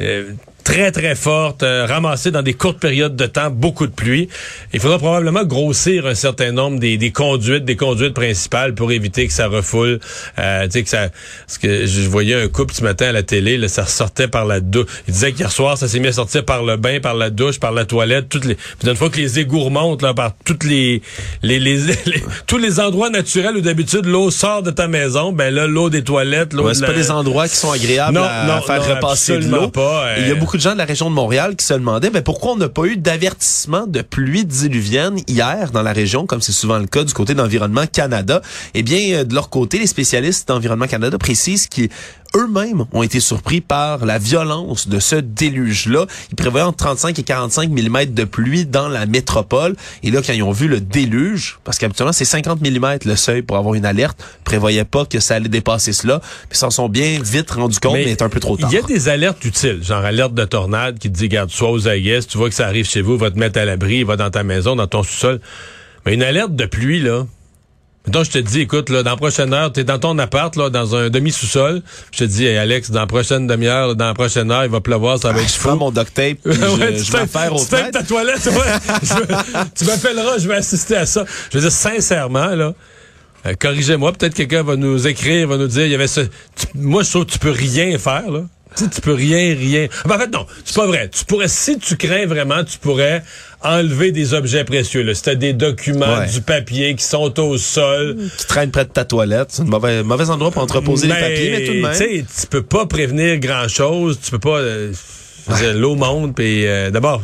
euh, 0.00 0.32
très 0.64 0.90
très 0.90 1.14
fortes, 1.14 1.62
euh, 1.62 1.86
ramassées 1.86 2.30
dans 2.30 2.42
des 2.42 2.54
courtes 2.54 2.78
périodes 2.80 3.14
de 3.16 3.26
temps, 3.26 3.50
beaucoup 3.50 3.86
de 3.86 3.92
pluie. 3.92 4.28
Il 4.72 4.80
faudra 4.80 4.98
probablement 4.98 5.44
grossir 5.44 6.06
un 6.06 6.14
certain 6.14 6.52
nombre 6.52 6.78
des, 6.80 6.96
des 6.96 7.12
conduites, 7.12 7.64
des 7.64 7.76
conduites 7.76 8.14
principales 8.14 8.74
pour 8.74 8.90
éviter 8.90 9.26
que 9.26 9.32
ça 9.32 9.46
refoule. 9.46 10.00
Euh, 10.38 10.64
tu 10.64 10.70
sais 10.72 10.82
que 10.82 10.88
ça, 10.88 11.08
parce 11.46 11.58
que 11.58 11.86
je 11.86 12.08
voyais 12.08 12.34
un 12.34 12.48
couple 12.48 12.74
ce 12.74 12.82
matin 12.82 13.06
à 13.08 13.12
la 13.12 13.22
télé, 13.22 13.58
là, 13.58 13.68
ça 13.68 13.84
ressortait 13.84 14.26
par 14.26 14.46
la 14.46 14.60
douche. 14.60 14.86
Il 15.06 15.12
disait 15.12 15.32
qu'hier 15.32 15.52
soir, 15.52 15.76
ça 15.78 15.86
s'est 15.86 16.00
mis 16.00 16.08
à 16.08 16.12
sortir 16.12 16.44
par 16.44 16.62
le 16.64 16.76
bain, 16.76 16.98
par 17.00 17.14
la 17.14 17.30
douche, 17.30 17.60
par 17.60 17.72
la 17.72 17.84
toilette, 17.84 18.28
toutes 18.30 18.46
les. 18.46 18.54
Puis 18.54 18.88
une 18.88 18.96
fois 18.96 19.10
que 19.10 19.18
les 19.18 19.38
égouts 19.38 19.60
remontent 19.64 20.04
là, 20.06 20.14
par 20.14 20.32
toutes 20.44 20.64
les, 20.64 21.02
les, 21.42 21.58
les, 21.58 21.76
les- 22.06 22.22
tous 22.46 22.58
les 22.58 22.80
endroits 22.80 23.10
naturels 23.10 23.56
où 23.56 23.60
d'habitude 23.60 24.06
l'eau 24.06 24.30
sort 24.30 24.62
de 24.62 24.70
ta 24.70 24.88
maison, 24.88 25.30
ben 25.32 25.52
là 25.54 25.66
l'eau 25.66 25.90
des 25.90 26.02
toilettes, 26.02 26.52
l'eau 26.54 26.62
Ouais, 26.64 26.70
de 26.70 26.74
c'est 26.76 26.80
la- 26.82 26.86
pas 26.88 26.94
des 26.94 27.10
endroits 27.10 27.48
qui 27.48 27.56
sont 27.56 27.70
agréables 27.70 28.14
Non, 28.14 28.22
à 28.24 28.46
non, 28.46 28.62
faire 28.62 28.80
non, 28.88 28.94
repasser 28.94 29.38
de 29.38 29.48
l'eau. 29.50 29.68
pas, 29.68 30.06
euh. 30.06 30.14
Il 30.20 30.28
y 30.28 30.30
a 30.30 30.34
beaucoup 30.34 30.53
de 30.56 30.62
gens 30.62 30.72
de 30.72 30.78
la 30.78 30.84
région 30.84 31.10
de 31.10 31.14
Montréal 31.14 31.56
qui 31.56 31.64
se 31.64 31.74
demandaient 31.74 32.10
ben, 32.10 32.22
pourquoi 32.22 32.52
on 32.52 32.56
n'a 32.56 32.68
pas 32.68 32.84
eu 32.84 32.96
d'avertissement 32.96 33.86
de 33.86 34.02
pluie 34.02 34.44
diluvienne 34.44 35.18
hier 35.26 35.70
dans 35.72 35.82
la 35.82 35.92
région, 35.92 36.26
comme 36.26 36.40
c'est 36.40 36.52
souvent 36.52 36.78
le 36.78 36.86
cas 36.86 37.04
du 37.04 37.12
côté 37.12 37.34
d'Environnement 37.34 37.86
Canada? 37.90 38.40
Eh 38.74 38.82
bien, 38.82 39.18
euh, 39.18 39.24
de 39.24 39.34
leur 39.34 39.50
côté, 39.50 39.78
les 39.78 39.86
spécialistes 39.86 40.48
d'Environnement 40.48 40.86
Canada 40.86 41.18
précisent 41.18 41.66
qu'ils 41.66 41.88
eux-mêmes 42.36 42.84
ont 42.92 43.02
été 43.02 43.20
surpris 43.20 43.60
par 43.60 44.04
la 44.04 44.18
violence 44.18 44.88
de 44.88 44.98
ce 44.98 45.16
déluge-là. 45.16 46.06
Ils 46.30 46.36
prévoyaient 46.36 46.66
entre 46.66 46.78
35 46.78 47.18
et 47.18 47.22
45 47.22 47.70
mm 47.70 48.06
de 48.06 48.24
pluie 48.24 48.66
dans 48.66 48.88
la 48.88 49.06
métropole. 49.06 49.76
Et 50.02 50.10
là, 50.10 50.20
quand 50.24 50.32
ils 50.32 50.42
ont 50.42 50.52
vu 50.52 50.68
le 50.68 50.80
déluge, 50.80 51.58
parce 51.64 51.78
qu'habituellement, 51.78 52.12
c'est 52.12 52.24
50 52.24 52.60
mm 52.60 52.98
le 53.04 53.16
seuil 53.16 53.42
pour 53.42 53.56
avoir 53.56 53.74
une 53.74 53.86
alerte, 53.86 54.18
ils 54.40 54.44
prévoyaient 54.44 54.84
pas 54.84 55.04
que 55.04 55.20
ça 55.20 55.36
allait 55.36 55.48
dépasser 55.48 55.92
cela. 55.92 56.20
Puis 56.20 56.50
ils 56.52 56.58
s'en 56.58 56.70
sont 56.70 56.88
bien 56.88 57.20
vite 57.22 57.50
rendus 57.50 57.80
compte, 57.80 57.94
mais, 57.94 58.08
c'est 58.08 58.22
un 58.22 58.28
peu 58.28 58.40
trop 58.40 58.56
tard. 58.56 58.70
Il 58.72 58.74
y 58.74 58.78
a 58.78 58.82
des 58.82 59.08
alertes 59.08 59.44
utiles, 59.44 59.82
genre 59.82 60.04
alerte 60.04 60.34
de 60.34 60.44
tornade 60.44 60.98
qui 60.98 61.10
te 61.10 61.16
dit, 61.16 61.28
garde, 61.28 61.50
sois 61.50 61.70
aux 61.70 61.88
aguets, 61.88 62.20
si 62.22 62.28
tu 62.28 62.38
vois 62.38 62.48
que 62.48 62.54
ça 62.54 62.66
arrive 62.66 62.86
chez 62.86 63.02
vous, 63.02 63.16
va 63.16 63.30
te 63.30 63.38
mettre 63.38 63.58
à 63.58 63.64
l'abri, 63.64 64.02
va 64.04 64.16
dans 64.16 64.30
ta 64.30 64.42
maison, 64.42 64.76
dans 64.76 64.86
ton 64.86 65.02
sous-sol. 65.02 65.40
Mais 66.06 66.14
une 66.14 66.22
alerte 66.22 66.54
de 66.54 66.66
pluie, 66.66 67.00
là, 67.00 67.26
donc 68.06 68.26
je 68.26 68.30
te 68.32 68.38
dis, 68.38 68.60
écoute, 68.60 68.90
là, 68.90 69.02
dans 69.02 69.12
la 69.12 69.16
prochaine 69.16 69.54
heure, 69.54 69.72
t'es 69.72 69.82
dans 69.84 69.98
ton 69.98 70.18
appart, 70.18 70.54
là, 70.56 70.68
dans 70.68 70.94
un 70.94 71.08
demi-sous-sol. 71.08 71.80
Je 72.12 72.18
te 72.18 72.24
dis, 72.24 72.44
hey, 72.44 72.56
Alex, 72.58 72.90
dans 72.90 73.00
la 73.00 73.06
prochaine 73.06 73.46
demi-heure, 73.46 73.96
dans 73.96 74.06
la 74.06 74.14
prochaine 74.14 74.50
heure, 74.50 74.64
il 74.64 74.70
va 74.70 74.80
pleuvoir, 74.80 75.18
ça 75.18 75.32
va 75.32 75.38
Ah, 75.38 75.42
être 75.42 75.48
je 75.50 75.54
fou. 75.56 75.68
prends 75.68 75.76
mon 75.76 75.90
duct 75.90 76.12
tape, 76.12 76.36
puis 76.44 76.52
je, 76.54 76.60
Ouais, 76.66 76.96
je 76.98 77.04
tu 77.04 77.12
vais 77.12 77.26
faire 77.26 77.54
au 77.54 77.58
tu 77.58 77.70
ta 77.70 78.02
toilette, 78.02 78.44
ouais. 78.46 78.98
Je 79.02 79.68
tu 79.78 79.84
m'appelleras, 79.86 80.38
je 80.38 80.48
vais 80.48 80.56
assister 80.56 80.96
à 80.96 81.06
ça. 81.06 81.24
Je 81.50 81.56
veux 81.58 81.62
dire, 81.62 81.72
sincèrement, 81.72 82.48
là, 82.48 82.74
euh, 83.46 83.54
corrigez-moi, 83.58 84.12
peut-être 84.12 84.34
quelqu'un 84.34 84.62
va 84.62 84.76
nous 84.76 85.06
écrire, 85.06 85.48
va 85.48 85.56
nous 85.56 85.66
dire, 85.68 85.86
il 85.86 85.92
y 85.92 85.94
avait 85.94 86.06
ce... 86.06 86.20
tu- 86.20 86.66
moi, 86.74 87.02
je 87.02 87.10
trouve 87.10 87.24
que 87.26 87.32
tu 87.32 87.38
peux 87.38 87.50
rien 87.50 87.96
faire, 87.98 88.30
là. 88.30 88.42
Tu 88.76 88.82
sais, 88.84 88.90
tu 88.90 89.00
peux 89.00 89.12
rien, 89.14 89.54
rien. 89.54 89.86
Ah, 90.04 90.08
ben, 90.08 90.16
en 90.16 90.18
fait, 90.18 90.30
non, 90.32 90.46
c'est 90.64 90.74
pas 90.74 90.86
vrai. 90.86 91.08
Tu 91.08 91.24
pourrais, 91.24 91.46
si 91.46 91.78
tu 91.78 91.96
crains 91.96 92.26
vraiment, 92.26 92.64
tu 92.64 92.76
pourrais 92.78 93.22
enlever 93.64 94.12
des 94.12 94.34
objets 94.34 94.64
précieux. 94.64 95.02
Là. 95.02 95.12
T'as 95.20 95.34
des 95.34 95.52
documents, 95.52 96.18
Ouais. 96.18 96.28
du 96.30 96.40
papier 96.42 96.94
qui 96.94 97.04
sont 97.04 97.38
au 97.40 97.56
sol, 97.58 98.16
Qui 98.38 98.46
traîne 98.46 98.70
près 98.70 98.84
de 98.84 98.90
ta 98.90 99.04
toilette. 99.04 99.48
C'est 99.50 99.62
un 99.62 99.66
mauvais, 99.66 100.02
mauvais 100.02 100.30
endroit 100.30 100.50
pour 100.50 100.62
entreposer 100.62 101.06
les 101.08 101.14
mais, 101.14 101.20
papiers, 101.20 101.50
mais 101.50 101.64
tout 101.66 101.72
de 101.72 101.80
même. 101.80 101.92
Tu 101.92 101.98
sais, 101.98 102.24
tu 102.42 102.46
peux 102.46 102.62
pas 102.62 102.86
prévenir 102.86 103.38
grand-chose. 103.38 104.18
Tu 104.22 104.30
peux 104.30 104.38
pas... 104.38 104.58
euh, 104.58 104.92
je 105.46 105.52
veux 105.52 105.60
dire, 105.60 105.74
L'eau 105.74 105.94
monte, 105.94 106.34
puis 106.34 106.66
euh, 106.66 106.90
d'abord, 106.90 107.20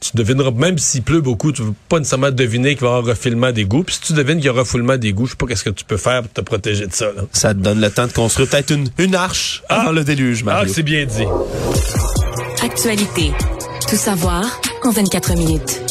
tu 0.00 0.10
devineras, 0.14 0.52
même 0.52 0.78
s'il 0.78 1.02
pleut 1.02 1.20
beaucoup, 1.20 1.52
tu 1.52 1.60
ne 1.60 1.66
peux 1.68 1.74
pas 1.90 1.98
nécessairement 1.98 2.30
deviner 2.30 2.70
qu'il 2.76 2.80
va 2.86 2.86
y 2.86 2.96
avoir 2.96 3.04
refoulement 3.04 3.52
d'égout. 3.52 3.82
Puis 3.82 3.96
si 3.96 4.00
tu 4.00 4.12
devines 4.14 4.36
qu'il 4.38 4.46
y 4.46 4.48
aura 4.48 4.60
refoulement 4.60 4.96
d'égout, 4.96 5.26
je 5.26 5.32
sais 5.32 5.36
pas 5.36 5.44
qu'est-ce 5.46 5.64
que 5.64 5.70
tu 5.70 5.84
peux 5.84 5.98
faire 5.98 6.22
pour 6.22 6.32
te 6.32 6.40
protéger 6.40 6.86
de 6.86 6.94
ça. 6.94 7.06
Là. 7.14 7.24
Ça 7.32 7.52
te 7.52 7.58
donne 7.60 7.80
le 7.82 7.90
temps 7.90 8.06
de 8.06 8.12
construire 8.12 8.48
peut-être 8.48 8.70
une, 8.72 8.88
une 8.96 9.14
arche 9.14 9.62
avant 9.68 9.92
le 9.92 10.02
déluge, 10.02 10.40
Ah, 10.46 10.50
Mario. 10.52 10.72
c'est 10.72 10.82
bien 10.82 11.04
dit. 11.04 11.26
Actualité. 12.62 13.32
Tout 13.88 13.96
savoir 13.96 14.60
en 14.84 14.90
24 14.90 15.34
minutes. 15.34 15.82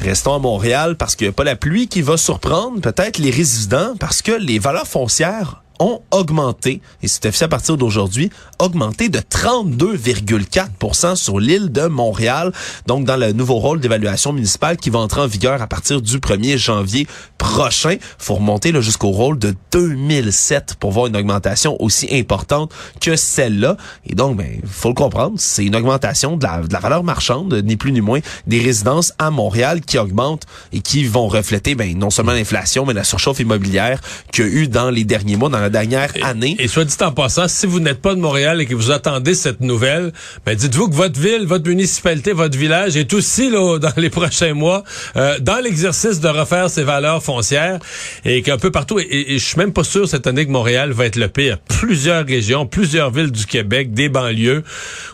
Restons 0.00 0.34
à 0.34 0.38
Montréal 0.38 0.96
parce 0.96 1.14
qu'il 1.14 1.26
n'y 1.26 1.30
a 1.30 1.32
pas 1.32 1.44
la 1.44 1.56
pluie 1.56 1.86
qui 1.86 2.02
va 2.02 2.16
surprendre 2.16 2.80
peut-être 2.80 3.18
les 3.18 3.30
résidents 3.30 3.94
parce 3.98 4.20
que 4.22 4.32
les 4.32 4.58
valeurs 4.58 4.86
foncières 4.86 5.61
ont 5.78 6.02
augmenté, 6.10 6.80
et 7.02 7.08
c'est 7.08 7.26
officiel 7.26 7.46
à 7.46 7.48
partir 7.48 7.76
d'aujourd'hui, 7.76 8.30
augmenté 8.58 9.08
de 9.08 9.18
32,4 9.18 11.16
sur 11.16 11.40
l'île 11.40 11.72
de 11.72 11.86
Montréal, 11.86 12.52
donc 12.86 13.04
dans 13.04 13.16
le 13.16 13.32
nouveau 13.32 13.56
rôle 13.56 13.80
d'évaluation 13.80 14.32
municipale 14.32 14.76
qui 14.76 14.90
va 14.90 14.98
entrer 15.00 15.20
en 15.20 15.26
vigueur 15.26 15.60
à 15.60 15.66
partir 15.66 16.00
du 16.00 16.18
1er 16.18 16.56
janvier 16.56 17.06
prochain. 17.38 17.96
faut 18.18 18.34
remonter 18.34 18.72
jusqu'au 18.80 19.10
rôle 19.10 19.38
de 19.38 19.54
2007 19.72 20.76
pour 20.78 20.92
voir 20.92 21.06
une 21.06 21.16
augmentation 21.16 21.76
aussi 21.82 22.08
importante 22.12 22.72
que 23.00 23.16
celle-là. 23.16 23.76
Et 24.06 24.14
donc, 24.14 24.36
ben, 24.36 24.60
faut 24.64 24.88
le 24.88 24.94
comprendre, 24.94 25.34
c'est 25.38 25.64
une 25.64 25.76
augmentation 25.76 26.36
de 26.36 26.44
la, 26.44 26.60
de 26.60 26.72
la 26.72 26.80
valeur 26.80 27.02
marchande, 27.02 27.54
ni 27.64 27.76
plus 27.76 27.92
ni 27.92 28.00
moins, 28.00 28.20
des 28.46 28.60
résidences 28.60 29.12
à 29.18 29.30
Montréal 29.30 29.80
qui 29.80 29.98
augmentent 29.98 30.46
et 30.72 30.80
qui 30.80 31.04
vont 31.04 31.28
refléter 31.28 31.74
ben, 31.74 31.96
non 31.98 32.10
seulement 32.10 32.32
l'inflation, 32.32 32.86
mais 32.86 32.94
la 32.94 33.04
surchauffe 33.04 33.40
immobilière 33.40 34.00
qu'il 34.32 34.44
y 34.44 34.48
a 34.48 34.50
eu 34.50 34.68
dans 34.68 34.90
les 34.90 35.04
derniers 35.04 35.36
mois, 35.36 35.48
la 35.62 35.70
dernière 35.70 36.12
année. 36.22 36.56
Et 36.58 36.68
soit 36.68 36.84
dit 36.84 36.94
en 37.00 37.12
passant, 37.12 37.48
si 37.48 37.66
vous 37.66 37.80
n'êtes 37.80 38.00
pas 38.00 38.14
de 38.14 38.20
Montréal 38.20 38.60
et 38.60 38.66
que 38.66 38.74
vous 38.74 38.90
attendez 38.90 39.34
cette 39.34 39.60
nouvelle, 39.60 40.12
ben 40.44 40.54
dites-vous 40.54 40.88
que 40.88 40.94
votre 40.94 41.18
ville, 41.18 41.46
votre 41.46 41.68
municipalité, 41.68 42.32
votre 42.32 42.58
village 42.58 42.96
est 42.96 43.12
aussi 43.14 43.50
là 43.50 43.78
dans 43.80 43.92
les 43.96 44.10
prochains 44.10 44.54
mois 44.54 44.84
euh, 45.16 45.38
dans 45.40 45.58
l'exercice 45.58 46.20
de 46.20 46.28
refaire 46.28 46.70
ses 46.70 46.82
valeurs 46.82 47.22
foncières 47.22 47.78
et 48.24 48.42
qu'un 48.42 48.58
peu 48.58 48.70
partout. 48.70 48.98
Et, 48.98 49.06
et 49.10 49.38
je 49.38 49.44
suis 49.44 49.58
même 49.58 49.72
pas 49.72 49.84
sûr 49.84 50.08
cette 50.08 50.26
année 50.26 50.46
que 50.46 50.50
Montréal 50.50 50.92
va 50.92 51.06
être 51.06 51.16
le 51.16 51.28
pire. 51.28 51.58
Plusieurs 51.58 52.26
régions, 52.26 52.66
plusieurs 52.66 53.10
villes 53.10 53.32
du 53.32 53.46
Québec, 53.46 53.92
des 53.92 54.08
banlieues 54.08 54.62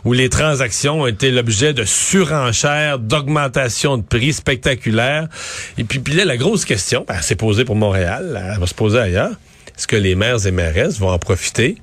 où 0.05 0.13
les 0.13 0.29
transactions 0.29 1.03
ont 1.03 1.07
été 1.07 1.31
l'objet 1.31 1.73
de 1.73 1.85
surenchères, 1.85 2.99
d'augmentation 2.99 3.99
de 3.99 4.03
prix 4.03 4.33
spectaculaires. 4.33 5.29
Et 5.77 5.85
puis, 5.85 5.99
puis 5.99 6.15
là, 6.15 6.25
la 6.25 6.37
grosse 6.37 6.65
question, 6.65 7.05
ben, 7.07 7.21
s'est 7.21 7.37
posée 7.37 7.65
pour 7.65 7.77
Montréal, 7.77 8.41
elle 8.53 8.59
va 8.59 8.67
se 8.67 8.75
poser 8.75 8.99
ailleurs. 8.99 9.33
Est-ce 9.79 9.87
que 9.87 9.97
les 9.97 10.15
maires 10.15 10.47
et 10.47 10.51
mairesses 10.51 10.99
vont 10.99 11.11
en 11.11 11.19
profiter 11.19 11.79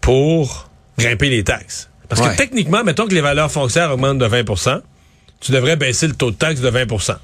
pour 0.00 0.68
grimper 0.98 1.28
les 1.30 1.44
taxes? 1.44 1.88
Parce 2.08 2.20
Ouais. 2.20 2.32
que 2.32 2.36
techniquement, 2.36 2.82
mettons 2.84 3.06
que 3.06 3.14
les 3.14 3.20
valeurs 3.20 3.50
foncières 3.50 3.92
augmentent 3.92 4.18
de 4.18 4.26
20% 4.26 4.82
tu 5.40 5.52
devrais 5.52 5.76
baisser 5.76 6.06
le 6.06 6.14
taux 6.14 6.30
de 6.30 6.36
taxe 6.36 6.60
de 6.60 6.70
20% 6.70 7.16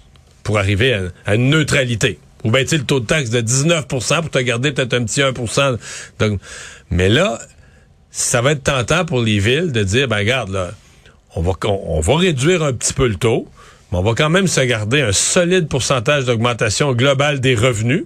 pour 0.43 0.59
arriver 0.59 0.95
à, 0.95 1.03
à 1.27 1.35
une 1.35 1.51
neutralité. 1.51 2.19
Ou 2.45 2.51
baisser 2.51 2.79
le 2.79 2.85
taux 2.85 3.01
de 3.01 3.07
taxe 3.07 3.31
de 3.31 3.41
19% 3.41 3.87
pour 4.21 4.31
te 4.31 4.39
garder 4.39 4.73
peut-être 4.73 4.95
un 4.95 5.05
petit 5.05 5.23
1 5.23 5.33
Donc, 6.19 6.41
Mais 6.91 7.09
là, 7.09 7.39
ça 8.11 8.41
va 8.41 8.53
être 8.53 8.63
tentant 8.63 9.05
pour 9.05 9.21
les 9.21 9.39
villes 9.39 9.73
de 9.73 9.83
dire, 9.83 10.09
ben 10.09 10.19
regarde, 10.19 10.51
là, 10.51 10.71
on 11.35 11.43
va, 11.43 11.53
on, 11.65 11.81
on 11.87 12.01
va 12.01 12.17
réduire 12.17 12.63
un 12.63 12.73
petit 12.73 12.93
peu 12.93 13.07
le 13.07 13.17
taux, 13.17 13.49
mais 13.49 13.53
mais 13.93 13.99
on 13.99 14.03
va 14.03 14.15
quand 14.15 14.31
même 14.31 14.47
se 14.49 14.61
garder 14.61 15.01
un 15.01 15.13
solide 15.13 15.69
pourcentage 15.69 16.25
d'augmentation 16.25 16.93
globale 16.93 17.41
des 17.41 17.55
revenus. 17.55 18.05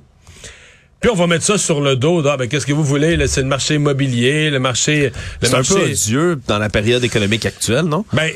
Puis 1.00 1.10
on 1.10 1.14
va 1.14 1.26
mettre 1.26 1.44
ça 1.44 1.56
sur 1.58 1.80
le 1.80 1.96
dos. 1.96 2.26
Ah, 2.26 2.36
ben, 2.36 2.48
qu'est-ce 2.48 2.66
que 2.66 2.72
vous 2.72 2.84
voulez? 2.84 3.26
C'est 3.26 3.40
le 3.40 3.46
marché 3.46 3.74
immobilier, 3.74 4.50
le 4.50 4.58
marché... 4.58 5.12
Le 5.40 5.48
C'est 5.48 5.54
un 5.54 5.58
marché... 5.58 5.74
peu 5.74 5.90
odieux 5.90 6.40
dans 6.46 6.58
la 6.58 6.68
période 6.68 7.02
économique 7.02 7.46
actuelle, 7.46 7.84
non? 7.84 8.04
Ben, 8.12 8.30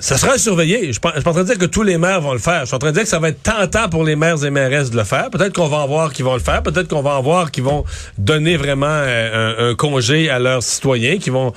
ça 0.00 0.16
sera 0.16 0.38
surveillé. 0.38 0.80
Je 0.80 0.86
je 0.86 0.92
suis 0.92 1.00
pas 1.00 1.12
en 1.16 1.32
train 1.32 1.42
de 1.42 1.48
dire 1.48 1.58
que 1.58 1.64
tous 1.64 1.82
les 1.82 1.98
maires 1.98 2.20
vont 2.20 2.32
le 2.32 2.38
faire. 2.38 2.60
Je 2.60 2.66
suis 2.66 2.76
en 2.76 2.78
train 2.78 2.90
de 2.90 2.94
dire 2.94 3.02
que 3.02 3.08
ça 3.08 3.18
va 3.18 3.30
être 3.30 3.42
tentant 3.42 3.88
pour 3.88 4.04
les 4.04 4.14
maires 4.14 4.44
et 4.44 4.50
mairesses 4.50 4.90
de 4.90 4.96
le 4.96 5.02
faire. 5.02 5.30
Peut-être 5.30 5.52
qu'on 5.52 5.66
va 5.66 5.78
en 5.78 5.88
voir 5.88 6.12
qui 6.12 6.22
vont 6.22 6.34
le 6.34 6.40
faire. 6.40 6.62
Peut-être 6.62 6.86
qu'on 6.86 7.02
va 7.02 7.18
en 7.18 7.22
voir 7.22 7.50
qui 7.50 7.60
vont 7.60 7.84
donner 8.16 8.56
vraiment 8.56 8.86
euh, 8.86 9.56
un, 9.58 9.70
un 9.70 9.74
congé 9.74 10.30
à 10.30 10.38
leurs 10.38 10.62
citoyens, 10.62 11.18
qui 11.18 11.30
vont. 11.30 11.52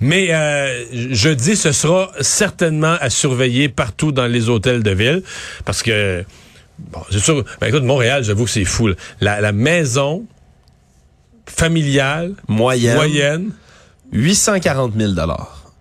Mais 0.00 0.34
euh, 0.34 0.84
je 0.92 1.28
dis, 1.30 1.54
ce 1.54 1.70
sera 1.70 2.10
certainement 2.20 2.96
à 3.00 3.10
surveiller 3.10 3.68
partout 3.68 4.10
dans 4.10 4.26
les 4.26 4.48
hôtels 4.48 4.82
de 4.82 4.90
ville, 4.90 5.22
parce 5.64 5.84
que 5.84 6.24
bon, 6.78 7.00
c'est 7.10 7.18
sûr. 7.20 7.44
Ben, 7.60 7.68
écoute, 7.68 7.82
Montréal, 7.84 8.24
j'avoue 8.24 8.44
que 8.44 8.50
c'est 8.50 8.64
fou. 8.64 8.88
La, 9.20 9.40
la 9.40 9.52
maison 9.52 10.24
familiale 11.46 12.32
Moyenne. 12.48 12.96
moyenne. 12.96 13.50
840 14.12 14.92
000 14.96 15.12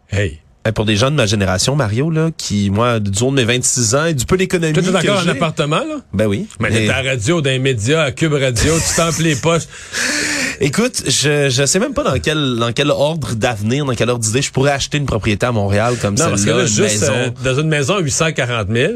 Hey. 0.09 0.39
Eh, 0.65 0.71
Pour 0.71 0.85
des 0.85 0.95
gens 0.95 1.11
de 1.11 1.15
ma 1.15 1.25
génération, 1.25 1.75
Mario, 1.75 2.09
là, 2.09 2.29
qui, 2.37 2.69
moi, 2.69 2.99
du 3.01 3.21
haut 3.21 3.31
de 3.31 3.35
mes 3.35 3.43
26 3.43 3.95
ans 3.95 4.05
et 4.05 4.13
du 4.13 4.25
peu 4.25 4.37
d'économie 4.37 4.73
t'es 4.73 4.81
que 4.81 4.95
encore 4.95 5.21
en 5.23 5.27
appartement, 5.27 5.79
là? 5.79 5.97
Ben 6.13 6.25
oui. 6.25 6.47
Mais 6.61 6.69
t'es 6.69 6.89
à 6.89 7.01
la 7.03 7.11
radio, 7.11 7.41
dans 7.41 7.49
les 7.49 7.59
médias, 7.59 8.01
à 8.03 8.11
Cube 8.11 8.33
Radio, 8.33 8.73
tu 8.77 8.95
t'emples 8.95 9.23
les 9.23 9.35
poches. 9.35 9.63
Écoute, 10.61 11.03
je 11.07 11.49
je 11.49 11.65
sais 11.65 11.79
même 11.79 11.93
pas 11.93 12.03
dans 12.03 12.17
quel 12.19 12.55
dans 12.57 12.71
quel 12.71 12.91
ordre 12.91 13.33
d'avenir, 13.33 13.83
dans 13.85 13.95
quel 13.95 14.09
ordre 14.09 14.23
d'idée 14.23 14.41
je 14.41 14.51
pourrais 14.51 14.71
acheter 14.71 14.97
une 14.99 15.05
propriété 15.05 15.45
à 15.45 15.51
Montréal 15.51 15.95
comme 16.01 16.15
Non, 16.17 16.29
parce 16.29 16.45
que 16.45 16.51
là, 16.51 16.61
une 16.61 16.67
juste 16.67 17.01
maison. 17.01 17.13
euh, 17.13 17.29
dans 17.43 17.59
une 17.59 17.67
maison 17.67 17.95
à 17.95 17.99
840 17.99 18.67
000, 18.71 18.93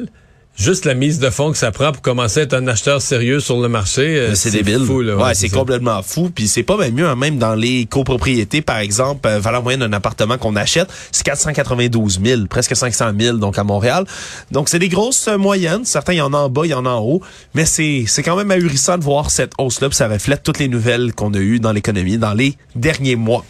juste 0.58 0.86
la 0.86 0.94
mise 0.94 1.20
de 1.20 1.30
fonds 1.30 1.52
que 1.52 1.58
ça 1.58 1.72
prend 1.72 1.92
pour 1.92 2.02
commencer 2.02 2.42
à 2.42 2.44
être 2.44 2.54
un 2.54 2.68
acheteur 2.68 3.02
sérieux 3.02 3.40
sur 3.40 3.62
le 3.62 3.70
marché, 3.70 4.18
euh, 4.18 4.36
c'est 4.36 4.52
débile. 4.52 4.84
fou. 4.86 5.02
Là, 5.02 5.16
ouais, 5.16 5.36
c'est 5.36 5.50
complètement 5.50 6.02
fou. 6.02 6.30
Puis 6.34 6.48
c'est 6.48 6.64
pas 6.64 6.78
même 6.78 6.96
mieux, 6.96 7.08
hein, 7.08 7.16
même 7.16 7.38
dans 7.38 7.56
les 7.56 7.86
copropriétés, 7.86 8.62
par 8.62 8.78
exemple, 8.78 9.28
euh, 9.28 9.40
valeur 9.40 9.64
moyenne 9.64 9.82
d'un 9.82 9.94
appartement 9.94 10.38
qu'on 10.38 10.56
achète, 10.56 10.90
c'est 11.12 11.24
492 11.24 12.20
000, 12.24 12.46
presque 12.50 12.76
500 12.76 13.12
000, 13.18 13.38
donc 13.38 13.58
à 13.58 13.64
Montréal. 13.64 14.06
Donc 14.52 14.70
c'est 14.70 14.80
des 14.80 14.90
grosses 14.90 15.28
euh, 15.28 15.38
moyennes. 15.38 15.86
Certains, 15.86 16.14
il 16.14 16.18
y 16.18 16.22
en 16.22 16.34
a 16.34 16.38
en 16.38 16.50
bas, 16.50 16.62
il 16.66 16.72
y 16.72 16.74
en 16.74 16.86
a 16.86 16.90
en 16.90 17.02
haut. 17.02 17.22
Mais 17.54 17.66
c'est 17.66 18.06
c'est 18.08 18.24
quand 18.24 18.36
même 18.36 18.52
ahurissant 18.52 18.98
de 18.98 19.04
voir 19.04 19.30
cette 19.30 19.54
hausse-là. 19.58 19.90
Puis 19.90 19.98
ça 19.98 20.08
reflète 20.08 20.44
toutes 20.44 20.60
les 20.60 20.68
nouvelles 20.68 21.14
qu'on 21.14 21.34
a 21.34 21.40
eues 21.40 21.60
dans 21.60 21.72
l'économie 21.72 22.18
dans 22.18 22.34
les 22.34 22.56
derniers 22.76 23.16
mois. 23.16 23.46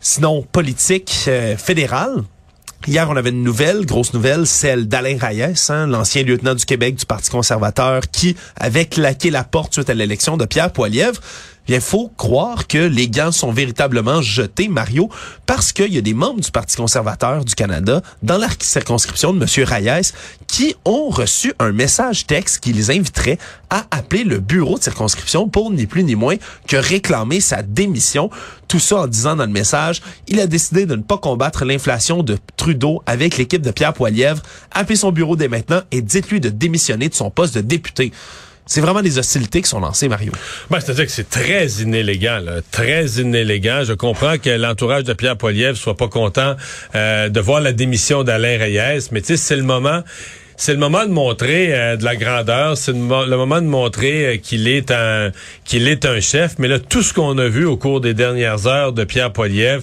Sinon, 0.00 0.46
politique 0.52 1.24
euh, 1.28 1.56
fédérale. 1.56 2.22
Hier, 2.86 3.08
on 3.10 3.16
avait 3.16 3.30
une 3.30 3.42
nouvelle, 3.42 3.84
grosse 3.84 4.12
nouvelle, 4.14 4.46
celle 4.46 4.86
d'Alain 4.86 5.16
Reyes, 5.20 5.70
hein, 5.70 5.88
l'ancien 5.88 6.22
lieutenant 6.22 6.54
du 6.54 6.64
Québec 6.64 6.94
du 6.94 7.04
Parti 7.04 7.30
conservateur, 7.30 8.02
qui 8.12 8.36
avait 8.56 8.84
claqué 8.84 9.30
la 9.30 9.42
porte 9.42 9.72
suite 9.72 9.90
à 9.90 9.94
l'élection 9.94 10.36
de 10.36 10.44
Pierre 10.44 10.72
Poilievre. 10.72 11.20
Bien, 11.66 11.80
faut 11.80 12.12
croire 12.16 12.68
que 12.68 12.78
les 12.78 13.08
gants 13.08 13.32
sont 13.32 13.50
véritablement 13.50 14.22
jetés, 14.22 14.68
Mario, 14.68 15.10
parce 15.46 15.72
qu'il 15.72 15.92
y 15.92 15.98
a 15.98 16.00
des 16.00 16.14
membres 16.14 16.40
du 16.40 16.50
Parti 16.52 16.76
conservateur 16.76 17.44
du 17.44 17.56
Canada 17.56 18.02
dans 18.22 18.38
la 18.38 18.48
circonscription 18.60 19.32
de 19.32 19.40
M. 19.42 19.64
Reyes 19.64 20.12
qui 20.46 20.76
ont 20.84 21.08
reçu 21.08 21.52
un 21.58 21.72
message 21.72 22.26
texte 22.26 22.60
qui 22.60 22.72
les 22.72 22.92
inviterait 22.92 23.38
à 23.68 23.84
appeler 23.90 24.22
le 24.22 24.38
bureau 24.38 24.78
de 24.78 24.82
circonscription 24.84 25.48
pour 25.48 25.72
ni 25.72 25.86
plus 25.86 26.04
ni 26.04 26.14
moins 26.14 26.36
que 26.68 26.76
réclamer 26.76 27.40
sa 27.40 27.62
démission. 27.62 28.30
Tout 28.68 28.78
ça 28.78 28.98
en 28.98 29.06
disant 29.08 29.34
dans 29.34 29.46
le 29.46 29.52
message, 29.52 30.02
il 30.28 30.38
a 30.38 30.46
décidé 30.46 30.86
de 30.86 30.94
ne 30.94 31.02
pas 31.02 31.18
combattre 31.18 31.64
l'inflation 31.64 32.22
de 32.22 32.38
Trudeau 32.56 33.02
avec 33.06 33.38
l'équipe 33.38 33.62
de 33.62 33.72
Pierre 33.72 33.92
Poilievre. 33.92 34.42
Appelez 34.70 34.96
son 34.96 35.10
bureau 35.10 35.34
dès 35.34 35.48
maintenant 35.48 35.80
et 35.90 36.00
dites-lui 36.00 36.40
de 36.40 36.48
démissionner 36.48 37.08
de 37.08 37.14
son 37.14 37.30
poste 37.30 37.56
de 37.56 37.60
député. 37.60 38.12
C'est 38.66 38.80
vraiment 38.80 39.02
des 39.02 39.18
hostilités 39.18 39.62
qui 39.62 39.68
sont 39.68 39.78
lancées, 39.78 40.08
Mario. 40.08 40.32
Ben, 40.70 40.80
C'est-à-dire 40.80 41.06
que 41.06 41.12
c'est 41.12 41.30
très 41.30 41.66
inélégant, 41.82 42.38
là, 42.38 42.60
très 42.70 43.06
inélégant. 43.06 43.84
Je 43.84 43.92
comprends 43.92 44.38
que 44.38 44.50
l'entourage 44.50 45.04
de 45.04 45.12
Pierre 45.12 45.36
Poilievre 45.36 45.76
soit 45.76 45.96
pas 45.96 46.08
content 46.08 46.56
euh, 46.94 47.28
de 47.28 47.40
voir 47.40 47.60
la 47.60 47.72
démission 47.72 48.24
d'Alain 48.24 48.58
Reyes, 48.58 49.08
mais 49.12 49.20
tu 49.20 49.28
sais, 49.28 49.36
c'est 49.36 49.56
le 49.56 49.62
moment... 49.62 50.02
C'est 50.58 50.72
le 50.72 50.78
moment 50.78 51.04
de 51.04 51.10
montrer 51.10 51.74
euh, 51.74 51.96
de 51.96 52.04
la 52.04 52.16
grandeur, 52.16 52.78
c'est 52.78 52.92
le, 52.92 52.98
mo- 52.98 53.26
le 53.26 53.36
moment 53.36 53.60
de 53.60 53.66
montrer 53.66 54.26
euh, 54.26 54.36
qu'il 54.38 54.68
est 54.68 54.90
un 54.90 55.30
qu'il 55.64 55.86
est 55.86 56.06
un 56.06 56.18
chef. 56.20 56.54
Mais 56.58 56.66
là, 56.66 56.78
tout 56.78 57.02
ce 57.02 57.12
qu'on 57.12 57.36
a 57.36 57.46
vu 57.46 57.66
au 57.66 57.76
cours 57.76 58.00
des 58.00 58.14
dernières 58.14 58.66
heures 58.66 58.94
de 58.94 59.04
Pierre 59.04 59.32
Poilievre, 59.34 59.82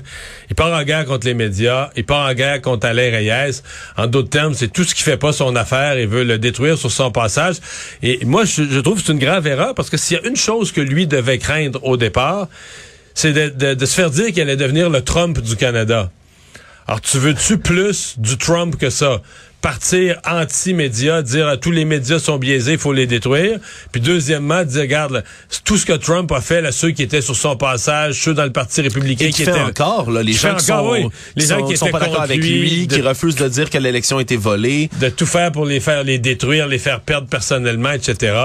il 0.50 0.56
part 0.56 0.74
en 0.74 0.84
guerre 0.84 1.06
contre 1.06 1.28
les 1.28 1.36
médias, 1.36 1.92
il 1.96 2.04
part 2.06 2.28
en 2.28 2.34
guerre 2.34 2.60
contre 2.60 2.88
Alain 2.88 3.12
Reyes. 3.12 3.62
En 3.98 4.08
d'autres 4.08 4.30
termes, 4.32 4.56
c'est 4.56 4.68
tout 4.74 4.84
ce 4.84 4.96
qui 4.96 5.04
fait 5.04 5.18
pas 5.18 5.32
son 5.32 5.56
affaire 5.56 5.98
et 5.98 6.08
veut 6.08 6.24
le 6.24 6.40
détruire 6.40 6.76
sur 6.76 6.90
son 6.92 7.12
passage. 7.12 7.58
Et 8.02 8.26
moi, 8.26 8.44
je, 8.44 8.64
je 8.64 8.80
trouve 8.80 9.00
que 9.00 9.06
c'est 9.06 9.14
une 9.14 9.20
grave 9.20 9.46
erreur 9.46 9.76
parce 9.76 9.92
que 9.92 9.98
s'il 9.98 10.18
y 10.18 10.20
a 10.20 10.28
une 10.28 10.36
chose 10.36 10.72
que 10.72 10.82
lui 10.82 11.06
devait 11.06 11.38
craindre 11.38 11.84
au 11.84 11.98
départ, 11.98 12.48
c'est 13.14 13.32
de, 13.32 13.50
de- 13.50 13.74
de 13.76 13.86
se 13.86 13.94
faire 13.94 14.10
dire 14.10 14.28
qu'il 14.32 14.42
allait 14.42 14.56
devenir 14.58 14.90
le 14.90 15.02
Trump 15.02 15.40
du 15.40 15.56
Canada. 15.56 16.10
Alors, 16.88 17.00
tu 17.00 17.20
veux-tu 17.20 17.60
plus 17.60 18.16
du 18.18 18.38
Trump 18.40 18.76
que 18.76 18.90
ça? 18.90 19.22
Partir 19.64 20.18
anti-médias, 20.30 21.22
dire 21.22 21.48
à 21.48 21.56
tous 21.56 21.72
les 21.72 21.86
médias 21.86 22.20
sont 22.20 22.38
biaisés, 22.38 22.74
il 22.74 22.78
faut 22.78 22.92
les 22.92 23.08
détruire. 23.08 23.60
Puis 23.94 24.02
deuxièmement, 24.02 24.66
dire, 24.66 24.82
regarde, 24.82 25.14
là, 25.14 25.22
tout 25.64 25.78
ce 25.78 25.86
que 25.86 25.94
Trump 25.94 26.30
a 26.34 26.42
fait, 26.42 26.62
là, 26.62 26.74
ceux 26.74 26.92
qui 26.92 27.02
étaient 27.02 27.22
sur 27.22 27.38
son 27.38 27.56
passage, 27.56 28.16
ceux 28.22 28.34
dans 28.34 28.44
le 28.44 28.52
Parti 28.52 28.82
républicain 28.82 29.28
Et 29.28 29.30
qui 29.30 29.46
fait 29.46 29.52
étaient... 29.52 29.62
encore, 29.62 30.12
là, 30.12 30.22
les 30.22 30.34
Qui 30.34 30.38
gens 30.38 30.56
qui 30.58 30.70
encore, 30.70 30.86
sont, 30.98 31.04
oui. 31.06 31.08
Les 31.38 31.46
gens 31.46 31.60
sont- 31.60 31.66
qui 31.68 31.78
sont 31.78 31.88
pas 31.92 32.00
d'accord 32.02 32.24
avec 32.24 32.38
lui, 32.42 32.60
lui, 32.60 32.88
de- 32.88 32.96
qui 32.98 33.02
refusent 33.02 33.38
de 33.38 33.48
dire 33.48 33.70
que 33.70 33.78
l'élection 33.78 34.18
a 34.18 34.22
été 34.22 34.36
volée. 34.36 34.90
de 35.00 35.08
tout 35.08 35.26
faire 35.26 35.54
pour 35.54 35.66
les 35.66 35.80
faire 35.80 36.04
les 36.04 36.20
détruire, 36.20 36.68
les 36.68 36.78
faire 36.78 37.00
perdre 37.00 37.28
personnellement, 37.28 37.92
etc. 37.92 38.36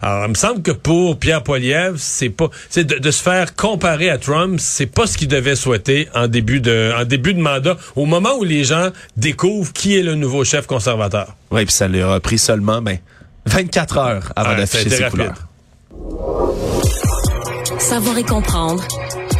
Alors, 0.00 0.24
il 0.24 0.30
me 0.30 0.34
semble 0.34 0.62
que 0.62 0.70
pour 0.72 1.18
Pierre 1.18 1.42
Poilievre, 1.42 1.96
c'est 1.98 2.30
pas, 2.30 2.48
c'est 2.70 2.84
de, 2.84 2.98
de 2.98 3.10
se 3.10 3.22
faire 3.22 3.54
comparer 3.56 4.08
à 4.08 4.16
Trump, 4.16 4.58
c'est 4.58 4.86
pas 4.86 5.06
ce 5.06 5.18
qu'il 5.18 5.28
devait 5.28 5.54
souhaiter 5.54 6.08
en 6.14 6.28
début 6.28 6.60
de, 6.62 6.94
en 6.98 7.04
début 7.04 7.34
de 7.34 7.40
mandat, 7.42 7.76
au 7.94 8.06
moment 8.06 8.36
où 8.38 8.44
les 8.44 8.64
gens 8.64 8.88
découvrent 9.18 9.74
qui 9.74 9.98
est 9.98 10.02
le 10.02 10.14
nouveau 10.14 10.44
chef 10.44 10.61
conservateur. 10.66 11.34
Oui, 11.50 11.64
puis 11.64 11.74
ça 11.74 11.88
lui 11.88 12.02
a 12.02 12.18
pris 12.20 12.38
seulement 12.38 12.80
ben, 12.82 12.98
24 13.46 13.98
heures 13.98 14.32
avant 14.36 14.56
d'afficher 14.56 14.88
ses 14.90 15.04
rapide. 15.04 15.10
couleurs. 15.10 15.48
Savoir 17.78 18.16
et 18.18 18.24
comprendre. 18.24 18.82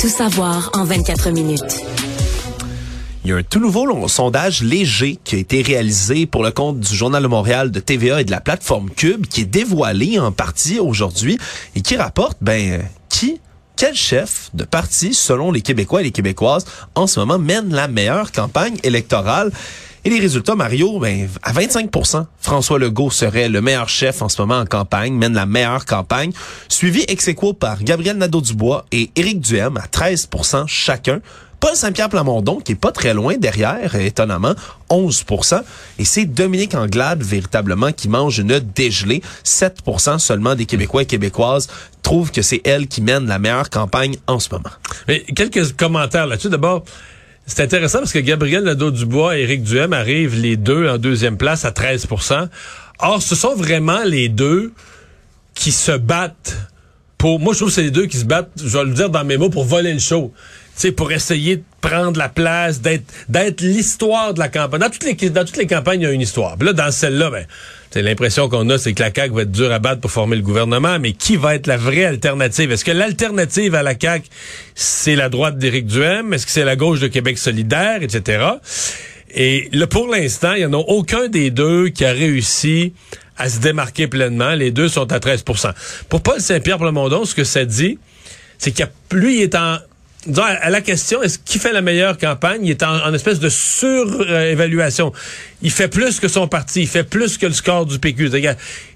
Tout 0.00 0.08
savoir 0.08 0.70
en 0.74 0.84
24 0.84 1.30
minutes. 1.30 1.80
Il 3.24 3.30
y 3.30 3.32
a 3.32 3.36
un 3.36 3.42
tout 3.44 3.60
nouveau 3.60 3.86
long- 3.86 4.08
sondage 4.08 4.62
léger 4.64 5.16
qui 5.22 5.36
a 5.36 5.38
été 5.38 5.62
réalisé 5.62 6.26
pour 6.26 6.42
le 6.42 6.50
compte 6.50 6.80
du 6.80 6.94
Journal 6.96 7.22
de 7.22 7.28
Montréal, 7.28 7.70
de 7.70 7.78
TVA 7.78 8.20
et 8.20 8.24
de 8.24 8.32
la 8.32 8.40
plateforme 8.40 8.90
Cube, 8.90 9.26
qui 9.26 9.42
est 9.42 9.46
dévoilé 9.46 10.18
en 10.18 10.32
partie 10.32 10.80
aujourd'hui 10.80 11.38
et 11.76 11.82
qui 11.82 11.96
rapporte, 11.96 12.36
ben, 12.40 12.80
euh, 12.80 12.82
qui, 13.08 13.40
quel 13.76 13.94
chef 13.94 14.50
de 14.54 14.64
parti, 14.64 15.14
selon 15.14 15.52
les 15.52 15.60
Québécois 15.60 16.00
et 16.00 16.04
les 16.04 16.10
Québécoises, 16.10 16.64
en 16.96 17.06
ce 17.06 17.20
moment 17.20 17.38
mène 17.38 17.72
la 17.72 17.86
meilleure 17.86 18.32
campagne 18.32 18.74
électorale. 18.82 19.52
Et 20.04 20.10
les 20.10 20.18
résultats, 20.18 20.56
Mario, 20.56 20.98
ben, 20.98 21.28
à 21.44 21.52
25% 21.52 22.26
François 22.40 22.78
Legault 22.78 23.10
serait 23.10 23.48
le 23.48 23.60
meilleur 23.60 23.88
chef 23.88 24.20
en 24.20 24.28
ce 24.28 24.40
moment 24.42 24.58
en 24.58 24.66
campagne, 24.66 25.14
mène 25.14 25.34
la 25.34 25.46
meilleure 25.46 25.84
campagne, 25.84 26.32
suivi 26.68 27.04
ex 27.06 27.30
par 27.60 27.84
Gabriel 27.84 28.16
Nadeau-Dubois 28.16 28.84
et 28.90 29.10
Éric 29.14 29.40
Duhem 29.40 29.76
à 29.76 29.86
13% 29.86 30.66
chacun. 30.66 31.20
Paul 31.60 31.76
Saint-Pierre 31.76 32.08
Plamondon, 32.08 32.58
qui 32.58 32.72
est 32.72 32.74
pas 32.74 32.90
très 32.90 33.14
loin 33.14 33.36
derrière, 33.36 33.94
étonnamment, 33.94 34.54
11% 34.90 35.62
Et 36.00 36.04
c'est 36.04 36.24
Dominique 36.24 36.74
Anglade, 36.74 37.22
véritablement, 37.22 37.92
qui 37.92 38.08
mange 38.08 38.40
une 38.40 38.58
dégelée. 38.58 39.22
7% 39.44 40.18
seulement 40.18 40.56
des 40.56 40.66
Québécois 40.66 41.02
et 41.02 41.06
Québécoises 41.06 41.68
trouvent 42.02 42.32
que 42.32 42.42
c'est 42.42 42.62
elle 42.64 42.88
qui 42.88 43.00
mène 43.00 43.28
la 43.28 43.38
meilleure 43.38 43.70
campagne 43.70 44.16
en 44.26 44.40
ce 44.40 44.48
moment. 44.50 44.70
Mais 45.06 45.20
quelques 45.20 45.76
commentaires 45.76 46.26
là-dessus. 46.26 46.48
D'abord, 46.48 46.82
c'est 47.46 47.62
intéressant 47.62 47.98
parce 47.98 48.12
que 48.12 48.18
Gabriel 48.18 48.64
Nadeau-Dubois 48.64 49.38
et 49.38 49.42
Éric 49.42 49.62
Duhem 49.62 49.92
arrivent 49.92 50.40
les 50.40 50.56
deux 50.56 50.88
en 50.88 50.98
deuxième 50.98 51.36
place 51.36 51.64
à 51.64 51.70
13% 51.70 52.48
Or, 53.04 53.20
ce 53.20 53.34
sont 53.34 53.56
vraiment 53.56 54.04
les 54.04 54.28
deux 54.28 54.72
qui 55.54 55.72
se 55.72 55.92
battent 55.92 56.56
pour... 57.18 57.40
Moi, 57.40 57.52
je 57.52 57.58
trouve 57.58 57.68
que 57.68 57.74
c'est 57.74 57.82
les 57.82 57.90
deux 57.90 58.06
qui 58.06 58.16
se 58.16 58.24
battent, 58.24 58.50
je 58.56 58.78
vais 58.78 58.84
le 58.84 58.94
dire 58.94 59.10
dans 59.10 59.24
mes 59.24 59.36
mots, 59.36 59.50
pour 59.50 59.64
voler 59.64 59.92
le 59.92 59.98
show. 59.98 60.32
Sais, 60.74 60.90
pour 60.92 61.12
essayer 61.12 61.56
de 61.56 61.62
prendre 61.80 62.18
la 62.18 62.28
place, 62.28 62.80
d'être 62.80 63.60
l'histoire 63.60 64.32
de 64.34 64.38
la 64.38 64.48
campagne. 64.48 64.80
Dans 64.80 64.90
toutes 64.90 65.04
les 65.04 65.30
dans 65.30 65.44
toutes 65.44 65.58
les 65.58 65.66
campagnes, 65.66 66.00
il 66.00 66.04
y 66.04 66.06
a 66.06 66.12
une 66.12 66.20
histoire. 66.20 66.56
Là, 66.60 66.72
dans 66.72 66.90
celle-là, 66.90 67.30
ben, 67.30 67.46
l'impression 67.94 68.48
qu'on 68.48 68.68
a, 68.70 68.78
c'est 68.78 68.94
que 68.94 69.02
la 69.02 69.12
CAQ 69.14 69.34
va 69.34 69.42
être 69.42 69.52
dure 69.52 69.70
à 69.70 69.78
battre 69.78 70.00
pour 70.00 70.10
former 70.10 70.36
le 70.36 70.42
gouvernement, 70.42 70.98
mais 70.98 71.12
qui 71.12 71.36
va 71.36 71.54
être 71.56 71.66
la 71.66 71.76
vraie 71.76 72.06
alternative? 72.06 72.72
Est-ce 72.72 72.84
que 72.84 72.90
l'alternative 72.90 73.74
à 73.74 73.82
la 73.82 73.98
CAQ, 73.98 74.26
c'est 74.74 75.14
la 75.14 75.28
droite 75.28 75.58
d'Éric 75.58 75.86
Duhem? 75.86 76.32
Est-ce 76.32 76.46
que 76.46 76.52
c'est 76.52 76.64
la 76.64 76.76
gauche 76.76 77.00
de 77.00 77.08
Québec 77.08 77.36
solidaire, 77.36 78.02
etc.? 78.02 78.44
Et 79.34 79.68
là, 79.72 79.86
pour 79.86 80.08
l'instant, 80.08 80.52
il 80.54 80.60
n'y 80.60 80.64
en 80.66 80.72
a 80.72 80.82
aucun 80.82 81.28
des 81.28 81.50
deux 81.50 81.88
qui 81.88 82.04
a 82.04 82.12
réussi 82.12 82.92
à 83.36 83.48
se 83.48 83.60
démarquer 83.60 84.06
pleinement. 84.06 84.54
Les 84.54 84.70
deux 84.70 84.88
sont 84.88 85.10
à 85.12 85.18
13% 85.18 85.72
Pour 86.08 86.22
Paul 86.22 86.40
Saint-Pierre 86.40 86.78
Plamondon, 86.78 87.24
ce 87.24 87.34
que 87.34 87.44
ça 87.44 87.64
dit, 87.64 87.98
c'est 88.58 88.70
qu'il 88.72 88.80
y 88.80 88.88
a- 88.88 89.16
lui, 89.16 89.38
il 89.38 89.42
est 89.42 89.54
en... 89.54 89.76
à 90.40 90.70
la 90.70 90.80
question, 90.80 91.22
est-ce 91.22 91.38
qui 91.38 91.58
fait 91.58 91.72
la 91.72 91.80
meilleure 91.80 92.16
campagne? 92.16 92.60
Il 92.64 92.70
est 92.70 92.82
en, 92.82 93.04
en 93.04 93.12
espèce 93.12 93.40
de 93.40 93.48
surévaluation. 93.48 95.12
Il 95.62 95.70
fait 95.70 95.88
plus 95.88 96.20
que 96.20 96.28
son 96.28 96.48
parti, 96.48 96.82
il 96.82 96.88
fait 96.88 97.04
plus 97.04 97.38
que 97.38 97.46
le 97.46 97.52
score 97.52 97.86
du 97.86 97.98
PQ. 97.98 98.30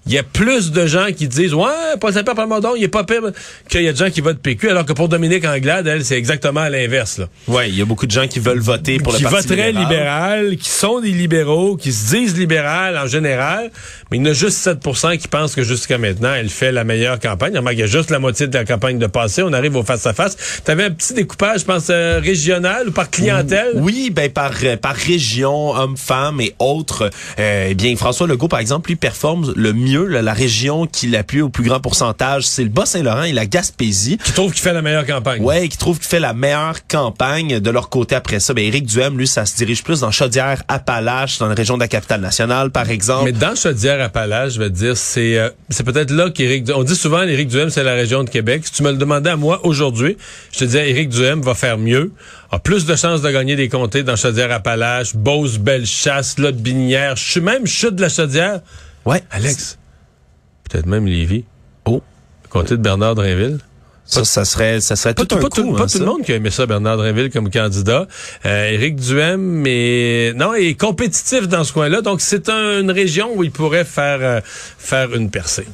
Il 0.08 0.12
y 0.12 0.18
a 0.18 0.22
plus 0.22 0.70
de 0.70 0.86
gens 0.86 1.06
qui 1.16 1.26
disent 1.26 1.54
ouais, 1.54 1.96
Paul 2.00 2.12
Saint-Pierre 2.12 2.36
Plamondon, 2.36 2.74
il 2.76 2.84
est 2.84 2.88
pas 2.88 3.02
pire 3.02 3.22
qu'il 3.68 3.82
y 3.82 3.88
a 3.88 3.92
de 3.92 3.96
gens 3.96 4.10
qui 4.10 4.20
votent 4.20 4.38
PQ, 4.38 4.70
alors 4.70 4.86
que 4.86 4.92
pour 4.92 5.08
Dominique 5.08 5.44
Anglade, 5.44 5.86
elle, 5.86 6.04
c'est 6.04 6.16
exactement 6.16 6.60
à 6.60 6.70
l'inverse. 6.70 7.20
Ouais, 7.48 7.68
il 7.68 7.76
y 7.76 7.82
a 7.82 7.84
beaucoup 7.84 8.06
de 8.06 8.12
gens 8.12 8.28
qui 8.28 8.38
veulent 8.38 8.60
voter 8.60 8.98
pour 8.98 9.14
qui 9.14 9.24
le 9.24 9.28
Parti 9.28 9.48
voteraient 9.48 9.72
libéral. 9.72 10.56
qui 10.56 10.68
sont 10.68 11.00
des 11.00 11.10
libéraux, 11.10 11.76
qui 11.76 11.92
se 11.92 12.14
disent 12.14 12.36
libéral 12.36 12.96
en 12.98 13.06
général, 13.06 13.70
mais 14.10 14.18
il 14.18 14.20
y 14.20 14.28
en 14.28 14.30
a 14.30 14.32
juste 14.32 14.64
7% 14.66 15.18
qui 15.18 15.28
pensent 15.28 15.54
que 15.54 15.64
jusqu'à 15.64 15.98
maintenant, 15.98 16.34
elle 16.34 16.50
fait 16.50 16.72
la 16.72 16.84
meilleure 16.84 17.18
campagne. 17.18 17.60
Il 17.72 17.78
y 17.78 17.82
a 17.82 17.86
juste 17.86 18.10
la 18.10 18.18
moitié 18.18 18.46
de 18.46 18.56
la 18.56 18.64
campagne 18.64 18.98
de 18.98 19.06
passé. 19.06 19.42
On 19.42 19.52
arrive 19.52 19.76
au 19.76 19.82
face-à-face. 19.82 20.62
Tu 20.64 20.70
avais 20.70 20.84
un 20.84 20.90
petit 20.90 21.14
découpage, 21.14 21.60
je 21.60 21.64
pense, 21.64 21.88
euh, 21.90 22.20
régional 22.22 22.88
ou 22.88 22.92
par 22.92 23.10
clientèle? 23.10 23.72
Oui, 23.74 24.10
ben 24.10 24.30
par 24.30 24.52
euh, 24.62 24.76
par 24.76 24.94
région, 24.94 25.70
hommes, 25.70 25.96
femmes 25.96 26.40
et 26.40 26.54
autres. 26.58 27.10
Euh, 27.38 27.68
eh 27.70 27.74
bien, 27.74 27.94
François 27.96 28.26
Legault, 28.26 28.48
par 28.48 28.60
exemple, 28.60 28.88
lui 28.88 28.96
performe 28.96 29.52
le 29.56 29.72
mieux. 29.72 30.06
là, 30.06 30.22
la 30.22 30.32
région 30.32 30.86
qui 30.86 31.06
l'appuie 31.06 31.40
au 31.40 31.48
plus 31.48 31.64
grand 31.64 31.80
pourcentage, 31.80 32.46
c'est 32.46 32.62
le 32.62 32.68
Bas-Saint-Laurent 32.70 33.24
et 33.24 33.32
la 33.32 33.46
Gaspésie. 33.46 34.18
Qui 34.18 34.32
trouve 34.32 34.52
qu'il 34.52 34.62
fait 34.62 34.72
la 34.72 34.82
meilleure 34.82 35.06
campagne. 35.06 35.42
Ouais, 35.42 35.68
qui 35.68 35.76
trouve 35.76 35.98
qu'il 35.98 36.08
fait 36.08 36.20
la 36.20 36.32
meilleure 36.32 36.86
campagne 36.86 37.60
de 37.60 37.70
leur 37.70 37.88
côté 37.88 38.14
après 38.14 38.40
ça. 38.40 38.54
Ben 38.54 38.64
Éric 38.64 38.86
Duhem, 38.86 39.18
lui, 39.18 39.26
ça 39.26 39.46
se 39.46 39.56
dirige 39.56 39.82
plus 39.82 40.00
dans 40.00 40.10
Chaudière-Appalaches, 40.10 41.38
dans 41.38 41.48
la 41.48 41.54
région 41.54 41.76
de 41.76 41.82
la 41.82 41.88
capitale 41.88 42.20
nationale, 42.20 42.70
par 42.70 42.90
exemple. 42.90 43.24
Mais 43.26 43.32
dans 43.32 43.54
Chaudière-Appalaches, 43.54 44.54
je 44.54 44.58
vais 44.60 44.70
te 44.70 44.74
dire, 44.74 44.96
c'est 44.96 45.38
euh, 45.38 45.50
c'est 45.68 45.84
peut-être 45.84 46.10
là 46.10 46.30
qu'Éric 46.30 46.70
On 46.74 46.82
dit 46.82 46.96
souvent 46.96 47.22
Éric 47.22 47.48
Duhem, 47.48 47.70
c'est 47.70 47.84
la 47.84 47.94
région 47.94 48.24
de 48.24 48.30
Québec. 48.30 48.62
Si 48.64 48.72
tu 48.72 48.82
me 48.82 48.90
le 48.90 48.96
demandais 48.96 49.30
à 49.30 49.36
moi 49.36 49.60
aujourd'hui, 49.64 50.16
je 50.52 50.58
te 50.58 50.64
disais 50.64 50.90
Éric 50.90 51.08
Duhem 51.08 51.40
va 51.40 51.54
faire 51.54 51.78
mieux, 51.78 52.12
a 52.50 52.58
plus 52.58 52.86
de 52.86 52.94
chances 52.96 53.22
de 53.22 53.30
gagner 53.30 53.56
des 53.56 53.68
comtés 53.68 54.02
dans 54.02 54.16
Chaudière-Appalaches, 54.16 55.14
Beauce, 55.16 55.58
Bellechasse, 55.58 56.38
Lot 56.38 56.56
Binière, 56.56 57.16
je 57.16 57.30
suis 57.30 57.40
même 57.40 57.66
chute 57.66 57.94
de 57.96 58.02
la 58.02 58.08
Chaudière. 58.08 58.60
Ouais, 59.04 59.22
Alex, 59.30 59.78
peut-être 60.68 60.86
même 60.86 61.06
Lévis. 61.06 61.44
Oh. 61.84 62.02
Le 62.44 62.48
comté 62.48 62.76
de 62.76 62.82
Bernard 62.82 63.14
Drinville. 63.14 63.58
Ça, 64.08 64.24
ça 64.24 64.44
serait, 64.44 64.80
ça 64.80 64.94
serait 64.94 65.14
Pas, 65.14 65.24
tout 65.24 65.34
un 65.34 65.38
pas 65.40 65.48
coup. 65.48 65.62
tout, 65.62 65.74
hein, 65.74 65.78
pas 65.78 65.86
tout 65.88 65.98
le 65.98 66.04
monde 66.04 66.22
qui 66.22 66.30
a 66.32 66.36
aimé 66.36 66.50
ça, 66.52 66.64
Bernard 66.66 66.96
Drinville, 66.96 67.28
comme 67.30 67.50
candidat. 67.50 68.06
Euh, 68.44 68.70
Éric 68.70 68.94
Duhem, 68.94 69.40
mais 69.40 70.32
non, 70.36 70.54
il 70.54 70.68
est 70.68 70.74
compétitif 70.80 71.48
dans 71.48 71.64
ce 71.64 71.72
coin-là. 71.72 72.02
Donc, 72.02 72.20
c'est 72.20 72.48
un- 72.48 72.80
une 72.82 72.92
région 72.92 73.32
où 73.34 73.42
il 73.42 73.50
pourrait 73.50 73.84
faire 73.84 74.18
euh, 74.20 74.40
faire 74.44 75.12
une 75.16 75.28
percée. 75.28 75.66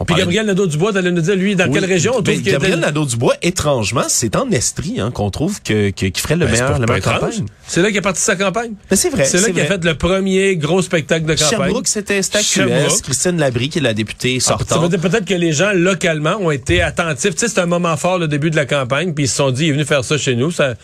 On 0.00 0.04
Puis 0.04 0.14
Gabriel 0.14 0.46
Nadeau-Dubois, 0.46 0.92
t'allais 0.92 1.10
nous 1.10 1.20
dire, 1.20 1.34
lui, 1.34 1.56
dans 1.56 1.64
Oui. 1.66 1.72
quelle 1.72 1.84
région? 1.84 2.12
On 2.16 2.22
trouve 2.22 2.34
qu'il 2.40 2.52
Gabriel 2.52 2.78
Nadeau-Dubois, 2.78 3.34
étrangement, 3.42 4.04
c'est 4.06 4.36
en 4.36 4.48
Estrie 4.50 5.00
hein, 5.00 5.10
qu'on 5.10 5.30
trouve 5.30 5.60
que, 5.62 5.90
que- 5.90 6.06
qui 6.06 6.20
ferait 6.20 6.36
le 6.36 6.46
Ben, 6.46 6.52
meilleur, 6.52 6.78
la 6.78 6.86
meilleure 6.86 7.02
campagne. 7.02 7.46
C'est 7.66 7.82
là 7.82 7.88
qu'il 7.88 7.98
a 7.98 8.02
parti 8.02 8.20
sa 8.22 8.36
campagne. 8.36 8.72
Ben, 8.88 8.94
c'est 8.96 9.10
vrai. 9.10 9.24
C'est 9.24 9.40
là 9.40 9.48
qu'il 9.50 9.60
a 9.60 9.64
fait 9.64 9.84
le 9.84 9.94
premier 9.96 10.56
gros 10.56 10.82
spectacle 10.82 11.26
de 11.26 11.34
campagne. 11.34 11.48
Sherbrooke, 11.66 11.88
c'était. 11.88 12.20
QS. 12.20 13.02
Christine 13.02 13.38
Labrie, 13.38 13.68
qui 13.70 13.78
est 13.78 13.82
la 13.82 13.92
députée 13.94 14.36
Ah, 14.38 14.42
Ça 14.42 14.48
sortante. 14.58 14.82
veut 14.84 14.88
dire 14.96 15.00
peut-être 15.00 15.24
que 15.24 15.34
les 15.34 15.52
gens 15.52 15.72
localement 15.74 16.36
ont 16.40 16.50
été 16.52 16.80
attentifs. 16.80 17.34
Tu 17.34 17.40
sais, 17.40 17.48
c'est 17.48 17.60
un 17.60 17.66
moment 17.66 17.96
fort, 17.96 18.18
le 18.18 18.28
début 18.28 18.50
de 18.50 18.56
la 18.56 18.66
campagne, 18.66 19.12
puis 19.14 19.24
ils 19.24 19.28
se 19.28 19.36
sont 19.36 19.50
dit, 19.50 19.64
il 19.64 19.68
est 19.70 19.72
venu 19.72 19.84
faire 19.84 20.04
ça 20.04 20.16
chez 20.16 20.36
nous. 20.36 20.50
Ça... 20.52 20.74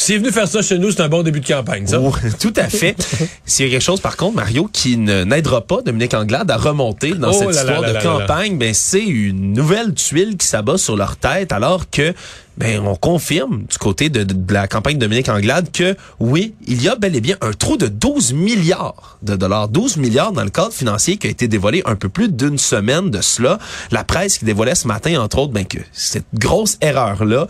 S'il 0.00 0.14
est 0.14 0.18
venu 0.18 0.30
faire 0.30 0.46
ça 0.48 0.62
chez 0.62 0.78
nous, 0.78 0.92
c'est 0.92 1.00
un 1.02 1.08
bon 1.08 1.22
début 1.24 1.40
de 1.40 1.46
campagne, 1.46 1.86
ça. 1.86 2.00
Oh, 2.00 2.14
tout 2.40 2.52
à 2.56 2.68
fait. 2.68 2.96
S'il 3.44 3.66
y 3.66 3.68
a 3.68 3.72
quelque 3.72 3.82
chose, 3.84 4.00
par 4.00 4.16
contre, 4.16 4.36
Mario, 4.36 4.70
qui 4.72 4.96
n'aidera 4.96 5.60
pas 5.60 5.82
Dominique 5.82 6.14
Anglade 6.14 6.50
à 6.50 6.56
remonter 6.56 7.12
dans 7.14 7.30
Oh 7.30 7.32
cette 7.32 7.46
là 7.48 7.50
histoire 7.62 7.80
là 7.82 7.88
de 7.88 7.94
là 7.94 8.00
campagne, 8.02 8.56
ben 8.58 8.72
c'est 8.72 9.04
une 9.04 9.52
nouvelle 9.52 9.92
tuile 9.94 10.36
qui 10.36 10.46
s'abat 10.46 10.78
sur 10.78 10.96
leur 10.96 11.16
tête, 11.16 11.50
alors 11.52 11.90
que 11.90 12.14
ben 12.56 12.80
on 12.84 12.94
confirme 12.96 13.64
du 13.70 13.78
côté 13.78 14.08
de, 14.08 14.22
de- 14.24 14.34
de 14.34 14.52
la 14.54 14.66
campagne 14.68 14.94
de 14.96 15.00
Dominique 15.00 15.28
Anglade 15.28 15.70
que 15.72 15.96
oui, 16.20 16.54
il 16.66 16.80
y 16.82 16.88
a 16.88 16.94
bel 16.96 17.14
et 17.14 17.20
bien 17.20 17.36
un 17.40 17.52
trou 17.52 17.76
de 17.76 17.86
12 17.88 18.32
milliards 18.34 19.18
de 19.22 19.36
dollars, 19.36 19.68
12 19.68 19.96
milliards 19.96 20.32
dans 20.32 20.42
le 20.44 20.50
cadre 20.50 20.72
financier 20.72 21.16
qui 21.18 21.26
a 21.26 21.30
été 21.30 21.46
dévoilé 21.48 21.82
un 21.86 21.94
peu 21.96 22.08
plus 22.08 22.28
d'une 22.28 22.58
semaine 22.58 23.10
de 23.10 23.20
cela. 23.20 23.58
La 23.92 24.02
presse 24.04 24.38
qui 24.38 24.44
dévoilait 24.44 24.74
ce 24.74 24.86
matin, 24.88 25.20
entre 25.20 25.38
autres, 25.38 25.52
ben 25.52 25.66
que 25.66 25.78
cette 25.92 26.26
grosse 26.34 26.78
erreur 26.80 27.24
là 27.24 27.46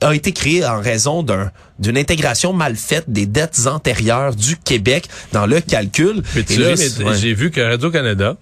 a 0.00 0.14
été 0.14 0.32
créée 0.32 0.64
en 0.64 0.80
raison 0.80 1.22
d'un 1.22 1.50
d'une 1.78 1.96
intégration 1.96 2.52
mal 2.52 2.74
faite 2.74 3.04
des 3.08 3.26
dettes 3.26 3.66
antérieures 3.66 4.34
du 4.34 4.56
Québec 4.56 5.08
dans 5.32 5.46
le 5.46 5.60
calcul. 5.60 6.22
Ouais. 6.34 6.74
j'ai 7.20 7.34
vu 7.34 7.50
que 7.52 7.60
Radio-Canada, 7.60 8.36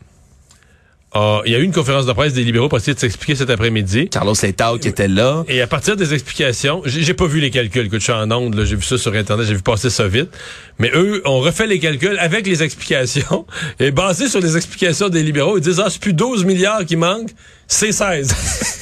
il 1.44 1.52
y 1.52 1.54
a 1.54 1.58
eu 1.58 1.62
une 1.62 1.72
conférence 1.72 2.06
de 2.06 2.12
presse 2.12 2.32
des 2.32 2.44
libéraux 2.44 2.68
pour 2.68 2.78
essayer 2.78 2.94
de 2.94 2.98
s'expliquer 2.98 3.36
cet 3.36 3.50
après-midi. 3.50 4.08
Carlos 4.08 4.34
Letao 4.42 4.78
qui 4.78 4.88
était 4.88 5.08
là. 5.08 5.44
Et 5.48 5.60
à 5.60 5.66
partir 5.66 5.96
des 5.96 6.12
explications, 6.14 6.82
j'ai 6.84 7.14
pas 7.14 7.26
vu 7.26 7.40
les 7.40 7.50
calculs, 7.50 7.86
écoute, 7.86 8.00
je 8.00 8.04
suis 8.04 8.12
en 8.12 8.30
onde, 8.30 8.62
j'ai 8.64 8.76
vu 8.76 8.82
ça 8.82 8.98
sur 8.98 9.14
Internet, 9.14 9.46
j'ai 9.46 9.54
vu 9.54 9.62
passer 9.62 9.90
ça 9.90 10.08
vite. 10.08 10.30
Mais 10.78 10.90
eux, 10.94 11.22
on 11.24 11.38
refait 11.38 11.66
les 11.66 11.78
calculs 11.78 12.18
avec 12.18 12.46
les 12.46 12.62
explications. 12.62 13.46
Et 13.80 13.90
basé 13.90 14.28
sur 14.28 14.40
les 14.40 14.56
explications 14.56 15.08
des 15.08 15.22
libéraux, 15.22 15.56
ils 15.56 15.62
disent, 15.62 15.80
ah, 15.84 15.88
c'est 15.88 16.00
plus 16.00 16.12
12 16.12 16.44
milliards 16.44 16.84
qui 16.84 16.96
manquent, 16.96 17.30
c'est 17.66 17.92
16. 17.92 18.34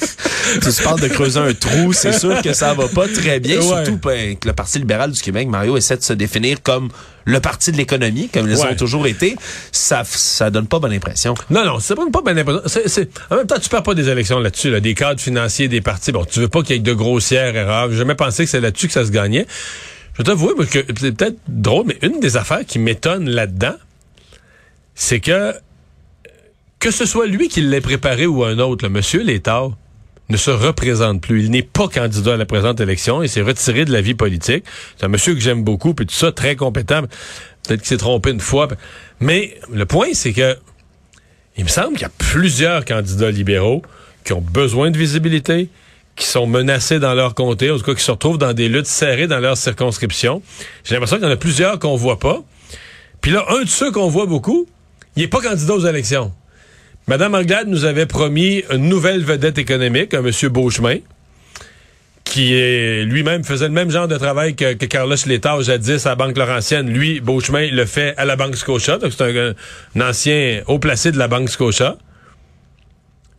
tu 0.53 0.83
parles 0.83 1.01
de 1.01 1.07
creuser 1.07 1.39
un 1.39 1.53
trou, 1.53 1.93
c'est 1.93 2.17
sûr 2.17 2.41
que 2.41 2.53
ça 2.53 2.73
va 2.73 2.87
pas 2.87 3.07
très 3.07 3.39
bien. 3.39 3.57
Ouais. 3.59 3.63
Surtout 3.85 3.97
ben, 3.97 4.35
que 4.37 4.47
le 4.47 4.53
Parti 4.53 4.79
libéral 4.79 5.11
du 5.11 5.21
Québec, 5.21 5.47
Mario, 5.47 5.77
essaie 5.77 5.97
de 5.97 6.03
se 6.03 6.13
définir 6.13 6.61
comme 6.61 6.89
le 7.25 7.39
parti 7.39 7.71
de 7.71 7.77
l'économie, 7.77 8.29
comme 8.29 8.47
ils 8.49 8.55
Ouais. 8.55 8.71
ont 8.71 8.75
toujours 8.75 9.07
été. 9.07 9.35
Ça, 9.71 10.03
ça 10.05 10.51
donne 10.51 10.67
pas 10.67 10.77
bonne 10.79 10.93
impression. 10.93 11.33
Non, 11.49 11.65
non, 11.65 11.79
c'est 11.79 11.95
pas, 11.95 12.03
pas. 12.11 12.61
C'est, 12.67 12.87
c'est- 12.87 13.09
en 13.31 13.37
même 13.37 13.47
temps, 13.47 13.57
tu 13.59 13.67
perds 13.69 13.81
pas 13.83 13.95
des 13.95 14.09
élections 14.09 14.39
là-dessus, 14.39 14.69
là, 14.69 14.79
des 14.79 14.93
cadres 14.93 15.19
financiers 15.19 15.67
des 15.67 15.81
partis. 15.81 16.11
Bon, 16.11 16.23
tu 16.25 16.39
veux 16.39 16.47
pas 16.47 16.61
qu'il 16.61 16.75
y 16.75 16.79
ait 16.79 16.81
de 16.81 16.93
grossières 16.93 17.55
erreurs. 17.55 17.89
J'ai 17.89 17.97
jamais 17.97 18.15
pensé 18.15 18.43
que 18.45 18.49
c'est 18.49 18.61
là-dessus 18.61 18.87
que 18.87 18.93
ça 18.93 19.05
se 19.05 19.11
gagnait. 19.11 19.47
Je 20.17 20.31
moi, 20.31 20.53
que 20.65 20.85
c'est 20.99 21.11
peut-être 21.11 21.37
drôle, 21.47 21.87
mais 21.87 21.97
une 22.01 22.19
des 22.19 22.37
affaires 22.37 22.65
qui 22.65 22.79
m'étonne 22.79 23.29
là-dedans, 23.29 23.75
c'est 24.93 25.19
que 25.19 25.53
que 26.79 26.91
ce 26.91 27.05
soit 27.05 27.25
lui 27.25 27.47
qui 27.47 27.61
l'ait 27.61 27.81
préparé 27.81 28.27
ou 28.27 28.43
un 28.43 28.59
autre, 28.59 28.85
le 28.85 28.89
monsieur 28.89 29.23
Létard 29.23 29.71
ne 30.29 30.37
se 30.37 30.51
représente 30.51 31.21
plus. 31.21 31.45
Il 31.45 31.51
n'est 31.51 31.61
pas 31.61 31.87
candidat 31.87 32.33
à 32.33 32.37
la 32.37 32.45
présente 32.45 32.79
élection. 32.79 33.21
Il 33.21 33.29
s'est 33.29 33.41
retiré 33.41 33.85
de 33.85 33.91
la 33.91 34.01
vie 34.01 34.15
politique. 34.15 34.65
C'est 34.97 35.05
un 35.05 35.09
monsieur 35.09 35.33
que 35.33 35.39
j'aime 35.39 35.63
beaucoup, 35.63 35.93
puis 35.93 36.05
tout 36.05 36.15
ça, 36.15 36.31
très 36.31 36.55
compétent. 36.55 37.01
Peut-être 37.63 37.81
qu'il 37.81 37.89
s'est 37.89 37.97
trompé 37.97 38.31
une 38.31 38.39
fois. 38.39 38.67
Mais 39.19 39.57
le 39.71 39.85
point, 39.85 40.09
c'est 40.13 40.33
que 40.33 40.57
il 41.57 41.63
me 41.63 41.69
semble 41.69 41.93
qu'il 41.93 42.01
y 42.01 42.05
a 42.05 42.11
plusieurs 42.17 42.83
candidats 42.83 43.31
libéraux 43.31 43.81
qui 44.25 44.33
ont 44.33 44.41
besoin 44.41 44.91
de 44.91 44.97
visibilité, 44.97 45.69
qui 46.15 46.25
sont 46.25 46.47
menacés 46.47 46.99
dans 46.99 47.13
leur 47.13 47.33
comté, 47.33 47.71
en 47.71 47.77
tout 47.77 47.83
cas 47.83 47.93
qui 47.93 48.03
se 48.03 48.11
retrouvent 48.11 48.37
dans 48.37 48.53
des 48.53 48.67
luttes 48.67 48.87
serrées 48.87 49.27
dans 49.27 49.39
leur 49.39 49.55
circonscription. 49.55 50.41
J'ai 50.83 50.95
l'impression 50.95 51.17
qu'il 51.17 51.25
y 51.25 51.29
en 51.29 51.33
a 51.33 51.37
plusieurs 51.37 51.79
qu'on 51.79 51.95
voit 51.95 52.19
pas. 52.19 52.43
Puis 53.21 53.31
là, 53.31 53.45
un 53.49 53.63
de 53.63 53.69
ceux 53.69 53.91
qu'on 53.91 54.09
voit 54.09 54.25
beaucoup, 54.25 54.67
il 55.15 55.21
n'est 55.21 55.27
pas 55.27 55.41
candidat 55.41 55.73
aux 55.73 55.85
élections. 55.85 56.33
Madame 57.07 57.35
Anglade 57.35 57.67
nous 57.67 57.85
avait 57.85 58.07
promis 58.07 58.63
une 58.71 58.89
nouvelle 58.89 59.23
vedette 59.23 59.59
économique, 59.59 60.15
un 60.15 60.21
monsieur 60.21 60.49
Beauchemin, 60.49 60.97
qui 62.23 62.49
lui-même 63.03 63.43
faisait 63.43 63.67
le 63.67 63.73
même 63.73 63.91
genre 63.91 64.07
de 64.07 64.17
travail 64.17 64.55
que, 64.55 64.73
Carlos 64.73 65.15
Létard 65.27 65.61
jadis 65.61 66.07
à 66.07 66.09
la 66.09 66.15
Banque 66.15 66.35
Laurentienne. 66.35 66.89
Lui, 66.89 67.21
Beauchemin, 67.21 67.69
le 67.71 67.85
fait 67.85 68.15
à 68.17 68.25
la 68.25 68.35
Banque 68.35 68.55
Scotia. 68.55 68.97
Donc, 68.97 69.13
c'est 69.15 69.39
un, 69.39 69.53
ancien 70.01 70.61
haut 70.65 70.79
placé 70.79 71.11
de 71.11 71.19
la 71.19 71.27
Banque 71.27 71.49
Scotia. 71.49 71.95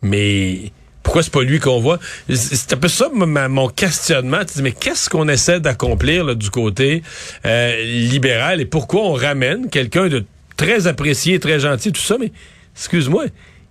Mais 0.01 0.71
pourquoi 1.03 1.21
c'est 1.21 1.33
pas 1.33 1.43
lui 1.43 1.59
qu'on 1.59 1.81
voit? 1.81 1.99
C'est 2.29 2.73
un 2.73 2.77
peu 2.77 2.87
ça 2.87 3.09
mon 3.13 3.67
questionnement. 3.67 4.39
Tu 4.45 4.55
dis, 4.55 4.61
mais 4.61 4.71
qu'est-ce 4.71 5.09
qu'on 5.09 5.27
essaie 5.27 5.59
d'accomplir 5.59 6.37
du 6.37 6.49
côté 6.49 7.03
euh, 7.45 7.83
libéral? 7.83 8.61
Et 8.61 8.65
pourquoi 8.65 9.01
on 9.01 9.13
ramène 9.13 9.69
quelqu'un 9.69 10.07
de 10.07 10.23
très 10.55 10.87
apprécié, 10.87 11.39
très 11.39 11.59
gentil, 11.59 11.91
tout 11.91 12.01
ça, 12.01 12.15
mais 12.19 12.31
excuse-moi, 12.75 13.25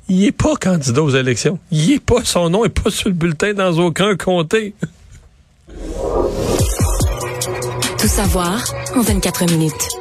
il 0.09 0.25
est 0.25 0.33
pas 0.33 0.55
candidat 0.57 1.03
aux 1.03 1.11
élections. 1.11 1.59
Il 1.71 1.93
est 1.93 2.01
pas, 2.01 2.25
son 2.25 2.51
nom 2.51 2.65
est 2.65 2.69
pas 2.69 2.91
sur 2.91 3.09
le 3.09 3.15
bulletin 3.15 3.55
dans 3.55 3.77
aucun 3.79 4.17
comté. 4.17 4.75
Tout 7.99 8.09
savoir 8.09 8.63
en 8.95 9.01
24 9.01 9.51
minutes. 9.51 9.96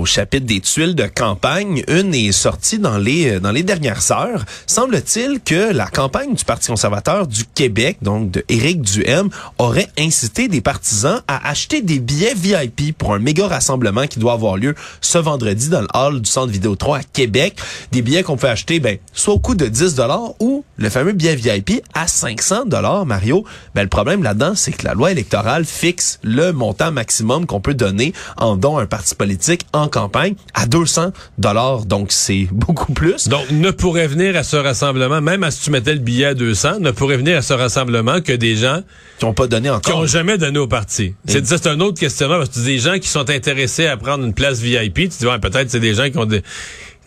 Au 0.00 0.06
chapitre 0.06 0.46
des 0.46 0.60
tuiles 0.60 0.94
de 0.94 1.04
campagne, 1.04 1.84
une 1.86 2.14
est 2.14 2.32
sortie 2.32 2.78
dans 2.78 2.96
les 2.96 3.32
euh, 3.32 3.38
dans 3.38 3.50
les 3.50 3.62
dernières 3.62 4.10
heures. 4.12 4.46
Semble-t-il 4.66 5.40
que 5.42 5.74
la 5.74 5.88
campagne 5.88 6.34
du 6.34 6.42
Parti 6.42 6.68
conservateur 6.68 7.26
du 7.26 7.44
Québec, 7.44 7.98
donc 8.00 8.30
de 8.30 8.42
Éric 8.48 8.80
Duhem, 8.80 9.28
aurait 9.58 9.90
incité 9.98 10.48
des 10.48 10.62
partisans 10.62 11.20
à 11.28 11.46
acheter 11.50 11.82
des 11.82 11.98
billets 11.98 12.32
VIP 12.34 12.96
pour 12.96 13.12
un 13.12 13.18
méga 13.18 13.46
rassemblement 13.46 14.06
qui 14.06 14.18
doit 14.18 14.32
avoir 14.32 14.56
lieu 14.56 14.74
ce 15.02 15.18
vendredi 15.18 15.68
dans 15.68 15.82
le 15.82 15.88
hall 15.92 16.22
du 16.22 16.30
Centre 16.30 16.50
Vidéotron 16.50 16.94
à 16.94 17.02
Québec. 17.02 17.58
Des 17.92 18.00
billets 18.00 18.22
qu'on 18.22 18.38
peut 18.38 18.48
acheter 18.48 18.80
ben 18.80 18.96
soit 19.12 19.34
au 19.34 19.38
coût 19.38 19.54
de 19.54 19.66
10 19.66 19.96
dollars 19.96 20.32
ou 20.40 20.64
le 20.78 20.88
fameux 20.88 21.12
billet 21.12 21.36
VIP 21.36 21.82
à 21.92 22.08
500 22.08 22.64
dollars. 22.64 23.04
Mario, 23.04 23.44
ben 23.74 23.82
le 23.82 23.90
problème 23.90 24.22
là-dedans, 24.22 24.54
c'est 24.54 24.72
que 24.72 24.86
la 24.86 24.94
loi 24.94 25.12
électorale 25.12 25.66
fixe 25.66 26.20
le 26.22 26.52
montant 26.52 26.90
maximum 26.90 27.44
qu'on 27.44 27.60
peut 27.60 27.74
donner 27.74 28.14
en 28.38 28.56
don 28.56 28.78
à 28.78 28.82
un 28.84 28.86
parti 28.86 29.14
politique 29.14 29.66
en 29.74 29.89
campagne 29.90 30.34
à 30.54 30.66
200 30.66 31.12
dollars. 31.38 31.84
Donc, 31.84 32.12
c'est 32.12 32.48
beaucoup 32.52 32.92
plus. 32.92 33.28
Donc, 33.28 33.50
ne 33.50 33.70
pourrait 33.70 34.06
venir 34.06 34.36
à 34.36 34.42
ce 34.42 34.56
rassemblement, 34.56 35.20
même 35.20 35.46
si 35.50 35.62
tu 35.62 35.70
mettais 35.70 35.92
le 35.92 36.00
billet 36.00 36.26
à 36.26 36.34
200, 36.34 36.80
ne 36.80 36.90
pourrait 36.90 37.16
venir 37.16 37.36
à 37.36 37.42
ce 37.42 37.52
rassemblement 37.52 38.20
que 38.20 38.32
des 38.32 38.56
gens 38.56 38.80
qui 39.18 39.26
n'ont 39.26 39.34
pas 39.34 39.46
donné 39.46 39.68
encore. 39.68 39.80
Qui 39.82 39.98
n'ont 39.98 40.06
jamais 40.06 40.38
donné 40.38 40.58
au 40.58 40.66
parti. 40.66 41.14
C'est 41.26 41.46
C'est 41.46 41.66
un 41.66 41.80
autre 41.80 42.00
questionnement 42.00 42.38
parce 42.38 42.50
que 42.50 42.60
des 42.60 42.78
gens 42.78 42.98
qui 42.98 43.08
sont 43.08 43.28
intéressés 43.28 43.86
à 43.86 43.96
prendre 43.96 44.24
une 44.24 44.34
place 44.34 44.60
VIP. 44.60 44.94
Tu 44.94 45.08
dis, 45.08 45.26
ouais, 45.26 45.38
peut-être 45.38 45.70
c'est 45.70 45.80
des 45.80 45.94
gens 45.94 46.08
qui 46.10 46.18
ont 46.18 46.24
des 46.24 46.42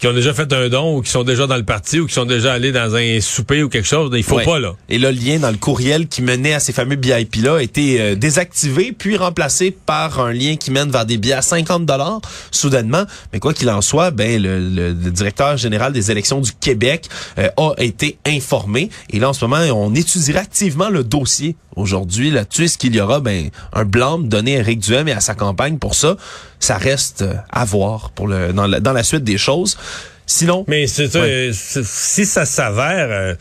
qui 0.03 0.07
ont 0.09 0.13
déjà 0.13 0.33
fait 0.33 0.51
un 0.51 0.67
don 0.67 0.97
ou 0.97 1.01
qui 1.01 1.09
sont 1.09 1.23
déjà 1.23 1.47
dans 1.47 1.55
le 1.55 1.63
parti 1.63 2.01
ou 2.01 2.07
qui 2.07 2.13
sont 2.13 2.25
déjà 2.25 2.51
allés 2.51 2.73
dans 2.73 2.93
un 2.93 3.21
souper 3.21 3.63
ou 3.63 3.69
quelque 3.69 3.87
chose. 3.87 4.11
Il 4.13 4.23
faut 4.23 4.41
pas, 4.41 4.59
là. 4.59 4.75
Et 4.89 4.97
le 4.97 5.11
lien 5.11 5.39
dans 5.39 5.49
le 5.49 5.55
courriel 5.55 6.09
qui 6.09 6.21
menait 6.21 6.53
à 6.53 6.59
ces 6.59 6.73
fameux 6.73 6.97
BIP-là 6.97 7.55
a 7.55 7.61
été 7.61 8.01
euh, 8.01 8.15
désactivé 8.15 8.91
puis 8.91 9.15
remplacé 9.15 9.71
par 9.71 10.19
un 10.19 10.33
lien 10.33 10.57
qui 10.57 10.71
mène 10.71 10.91
vers 10.91 11.05
des 11.05 11.17
billets 11.17 11.35
à 11.35 11.41
50 11.41 11.85
dollars 11.85 12.19
soudainement. 12.51 13.05
Mais 13.31 13.39
quoi 13.39 13.53
qu'il 13.53 13.69
en 13.69 13.79
soit, 13.79 14.11
ben 14.11 14.41
le, 14.41 14.91
directeur 14.91 15.55
général 15.55 15.93
des 15.93 16.11
élections 16.11 16.41
du 16.41 16.51
Québec 16.51 17.07
euh, 17.37 17.47
a 17.55 17.71
été 17.77 18.17
informé. 18.25 18.89
Et 19.09 19.19
là, 19.19 19.29
en 19.29 19.33
ce 19.33 19.45
moment, 19.45 19.63
on 19.73 19.95
étudiera 19.95 20.41
activement 20.41 20.89
le 20.89 21.05
dossier 21.05 21.55
aujourd'hui 21.77 22.29
là-dessus. 22.29 22.65
Est-ce 22.65 22.77
qu'il 22.77 22.93
y 22.93 22.99
aura 22.99 23.21
ben, 23.21 23.49
un 23.71 23.85
blâme 23.85 24.27
donné 24.27 24.57
à 24.57 24.59
Éric 24.59 24.79
Duhem 24.79 25.07
et 25.07 25.13
à 25.13 25.21
sa 25.21 25.33
campagne 25.33 25.77
pour 25.77 25.95
ça? 25.95 26.17
Ça 26.63 26.78
reste 26.78 27.23
euh, 27.23 27.34
à 27.49 27.65
voir 27.65 28.12
pour 28.12 28.26
le, 28.26 28.54
dans, 28.54 28.67
la, 28.67 28.80
dans 28.80 28.93
la 28.93 29.04
suite 29.04 29.26
des 29.26 29.38
choses. 29.38 29.78
Sinon... 30.26 30.63
Mais 30.69 30.88
c'est 30.88 31.10
si 31.54 32.26
ça 32.26 32.45
s'avère... 32.45 33.08
Euh, 33.12 33.36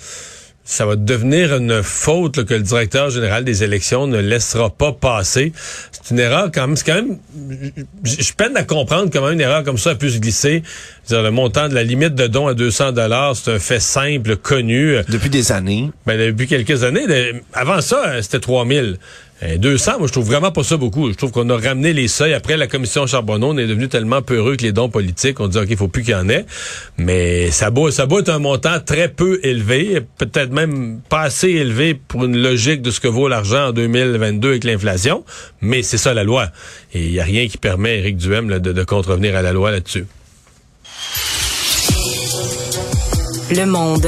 ça 0.65 0.87
va 0.87 0.97
devenir 0.97 1.55
une 1.57 1.83
faute 1.85 2.45
que 2.45 2.55
le 2.55 2.63
directeur 2.63 3.11
général 3.11 3.45
des 3.45 3.63
élections 3.63 4.09
ne 4.09 4.19
laissera 4.19 4.71
pas 4.71 4.93
passer. 4.93 5.53
C'est 5.91 6.13
une 6.13 6.19
erreur 6.21 6.51
quand 6.53 6.67
même. 6.67 6.77
C'est 6.77 6.87
quand 6.87 6.95
même. 6.95 7.19
Je 8.05 8.33
peine 8.33 8.57
à 8.57 8.65
comprendre 8.65 9.11
comment 9.13 9.31
une 9.31 9.41
erreur 9.41 9.65
comme 9.65 9.79
ça 9.79 9.91
a 9.91 9.95
pu 9.95 10.11
se 10.11 10.19
glisser. 10.19 10.63
le 11.11 11.31
montant 11.31 11.69
de 11.69 11.75
la 11.75 11.83
limite 11.83 12.15
de 12.15 12.27
don 12.27 12.47
à 12.47 12.55
200 12.55 12.93
dollars, 12.93 13.37
c'est 13.37 13.53
un 13.53 13.59
fait 13.59 13.81
simple, 13.81 14.37
connu. 14.37 14.97
Depuis 15.09 15.31
des 15.31 15.53
années. 15.53 15.91
Ben, 16.07 16.19
depuis 16.19 16.47
quelques 16.47 16.85
années. 16.85 17.07
Avant 17.53 17.81
ça, 17.81 18.23
c'était 18.23 18.41
3000. 18.41 18.99
200, 19.59 19.93
euh, 19.93 19.99
moi, 19.99 20.07
je 20.07 20.13
trouve 20.13 20.27
vraiment 20.27 20.53
pas 20.53 20.63
ça 20.63 20.77
beaucoup. 20.77 21.11
Je 21.11 21.17
trouve 21.17 21.33
qu'on 21.33 21.49
a 21.51 21.57
ramené 21.57 21.93
les 21.93 22.09
seuils. 22.09 22.35
Après 22.35 22.57
la 22.57 22.67
commission 22.67 23.07
Charbonneau, 23.07 23.49
on 23.49 23.59
est 23.59 23.67
devenu 23.67 23.89
tellement 23.89 24.23
peureux 24.23 24.57
que 24.57 24.63
les 24.63 24.73
dons 24.73 24.89
politiques, 24.89 25.41
on 25.41 25.49
dit, 25.49 25.59
OK, 25.59 25.67
il 25.69 25.77
faut 25.77 25.89
plus 25.89 26.03
qu'il 26.03 26.13
y 26.13 26.17
en 26.17 26.29
ait. 26.29 26.47
Mais 26.99 27.51
ça 27.51 27.71
doit, 27.71 27.91
ça 27.91 28.07
être 28.11 28.29
un 28.29 28.39
montant 28.39 28.79
très 28.79 29.09
peu 29.09 29.41
élevé, 29.43 30.01
peut-être 30.19 30.53
même 30.53 31.01
pas 31.09 31.23
assez 31.23 31.49
élevé 31.49 31.95
pour 31.95 32.25
une 32.25 32.37
logique 32.37 32.83
de 32.83 32.91
ce 32.91 33.01
que 33.01 33.09
vaut 33.09 33.29
l'argent 33.29 33.69
en 33.69 33.73
2022 33.73 34.49
avec 34.49 34.65
l'inflation. 34.65 35.25
Mais 35.61 35.83
c'est 35.83 35.99
ça 35.99 36.15
la 36.15 36.25
loi. 36.25 36.49
Et 36.95 37.05
il 37.05 37.13
n'y 37.13 37.21
a 37.21 37.25
rien 37.25 37.49
qui 37.49 37.59
permet 37.59 37.91
à 37.91 37.95
Éric 37.97 38.17
Duhem 38.19 38.49
de, 38.49 38.73
de 38.73 38.85
contrevenir 38.85 39.35
à 39.37 39.43
la 39.43 39.53
loi 39.53 39.71
là-dessus. 39.71 40.07
Le 43.51 43.67
monde. 43.67 44.07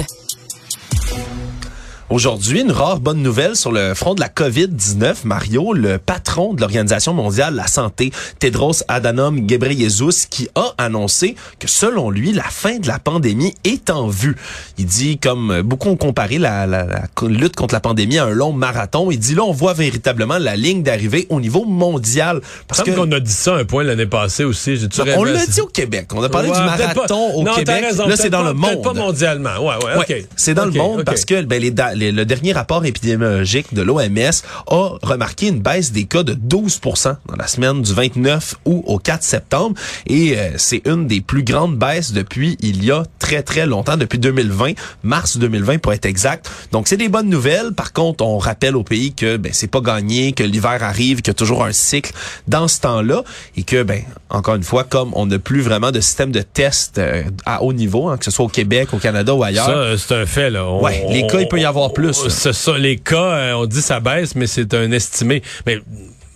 Aujourd'hui, 2.10 2.60
une 2.60 2.70
rare 2.70 3.00
bonne 3.00 3.22
nouvelle 3.22 3.56
sur 3.56 3.72
le 3.72 3.94
front 3.94 4.14
de 4.14 4.20
la 4.20 4.28
COVID-19. 4.28 5.24
Mario, 5.24 5.72
le 5.72 5.96
patron 5.96 6.52
de 6.52 6.60
l'Organisation 6.60 7.14
mondiale 7.14 7.54
de 7.54 7.56
la 7.56 7.66
santé, 7.66 8.12
Tedros 8.38 8.82
Adhanom 8.88 9.40
Ghebreyesus, 9.40 10.26
qui 10.28 10.48
a 10.54 10.74
annoncé 10.76 11.34
que 11.58 11.66
selon 11.66 12.10
lui, 12.10 12.32
la 12.32 12.42
fin 12.42 12.78
de 12.78 12.86
la 12.86 12.98
pandémie 12.98 13.54
est 13.64 13.88
en 13.88 14.08
vue. 14.08 14.36
Il 14.76 14.84
dit, 14.84 15.16
comme 15.16 15.62
beaucoup 15.62 15.88
ont 15.88 15.96
comparé 15.96 16.36
la, 16.36 16.66
la, 16.66 16.84
la 16.84 17.02
lutte 17.26 17.56
contre 17.56 17.72
la 17.72 17.80
pandémie 17.80 18.18
à 18.18 18.26
un 18.26 18.30
long 18.30 18.52
marathon, 18.52 19.10
il 19.10 19.18
dit 19.18 19.34
là, 19.34 19.42
on 19.42 19.52
voit 19.52 19.72
véritablement 19.72 20.36
la 20.36 20.56
ligne 20.56 20.82
d'arrivée 20.82 21.26
au 21.30 21.40
niveau 21.40 21.64
mondial. 21.64 22.42
Parce 22.68 22.82
que 22.82 22.90
qu'on 22.90 23.10
a 23.12 23.18
dit 23.20 23.32
ça 23.32 23.54
un 23.54 23.64
point 23.64 23.82
l'année 23.82 24.06
passée 24.06 24.44
aussi. 24.44 24.78
on 25.16 25.24
l'a 25.24 25.46
dit 25.46 25.60
au 25.62 25.68
Québec. 25.68 26.08
On 26.14 26.22
a 26.22 26.28
parlé 26.28 26.50
du 26.50 26.58
marathon 26.58 27.32
au 27.34 27.44
Québec. 27.44 27.86
là, 27.96 28.16
c'est 28.16 28.30
dans 28.30 28.42
le 28.42 28.52
monde. 28.52 28.82
Pas 28.82 28.92
mondialement. 28.92 29.56
Ouais, 29.58 29.82
ouais, 29.84 29.96
okay. 29.96 30.26
C'est 30.36 30.52
dans 30.52 30.66
le 30.66 30.72
monde 30.72 31.04
parce 31.04 31.24
que 31.24 31.40
ben, 31.42 31.62
les, 31.62 31.72
le 32.12 32.24
dernier 32.24 32.52
rapport 32.52 32.84
épidémiologique 32.84 33.74
de 33.74 33.82
l'OMS 33.82 34.30
a 34.66 34.90
remarqué 35.02 35.48
une 35.48 35.60
baisse 35.60 35.92
des 35.92 36.04
cas 36.04 36.22
de 36.22 36.34
12% 36.34 37.16
dans 37.26 37.36
la 37.36 37.46
semaine 37.46 37.82
du 37.82 37.92
29 37.92 38.54
août 38.64 38.82
au 38.86 38.98
4 38.98 39.22
septembre. 39.22 39.76
Et 40.06 40.36
euh, 40.36 40.50
c'est 40.56 40.82
une 40.86 41.06
des 41.06 41.20
plus 41.20 41.42
grandes 41.42 41.76
baisses 41.76 42.12
depuis 42.12 42.56
il 42.60 42.84
y 42.84 42.90
a 42.90 43.04
très, 43.18 43.42
très 43.42 43.66
longtemps, 43.66 43.96
depuis 43.96 44.18
2020, 44.18 44.72
mars 45.02 45.36
2020 45.38 45.78
pour 45.78 45.92
être 45.92 46.06
exact. 46.06 46.50
Donc, 46.72 46.88
c'est 46.88 46.96
des 46.96 47.08
bonnes 47.08 47.28
nouvelles. 47.28 47.72
Par 47.72 47.92
contre, 47.92 48.24
on 48.24 48.38
rappelle 48.38 48.76
au 48.76 48.82
pays 48.82 49.12
que 49.14 49.36
ben, 49.36 49.52
c'est 49.52 49.70
pas 49.70 49.80
gagné, 49.80 50.32
que 50.32 50.42
l'hiver 50.42 50.82
arrive, 50.82 51.18
qu'il 51.18 51.28
y 51.28 51.30
a 51.30 51.34
toujours 51.34 51.64
un 51.64 51.72
cycle 51.72 52.12
dans 52.48 52.68
ce 52.68 52.80
temps-là 52.80 53.22
et 53.56 53.62
que, 53.62 53.82
ben, 53.82 54.02
encore 54.30 54.56
une 54.56 54.64
fois, 54.64 54.84
comme 54.84 55.10
on 55.14 55.26
n'a 55.26 55.38
plus 55.38 55.60
vraiment 55.60 55.90
de 55.90 56.00
système 56.00 56.32
de 56.32 56.42
test 56.42 56.98
euh, 56.98 57.22
à 57.46 57.62
haut 57.62 57.72
niveau, 57.72 58.08
hein, 58.08 58.16
que 58.16 58.24
ce 58.24 58.30
soit 58.30 58.44
au 58.44 58.48
Québec, 58.48 58.88
au 58.92 58.98
Canada 58.98 59.34
ou 59.34 59.42
ailleurs. 59.42 59.66
Ça, 59.66 59.98
c'est 59.98 60.14
un 60.14 60.26
fait, 60.26 60.50
là. 60.50 60.70
ouais, 60.70 61.04
les 61.10 61.26
cas, 61.26 61.40
il 61.40 61.48
peut 61.48 61.60
y 61.60 61.64
avoir 61.64 61.83
plus. 61.92 62.28
C'est 62.28 62.52
ça, 62.52 62.78
les 62.78 62.96
cas, 62.96 63.16
euh, 63.16 63.52
on 63.54 63.66
dit 63.66 63.82
ça 63.82 64.00
baisse, 64.00 64.34
mais 64.34 64.46
c'est 64.46 64.74
un 64.74 64.90
estimé. 64.92 65.42
Mais 65.66 65.80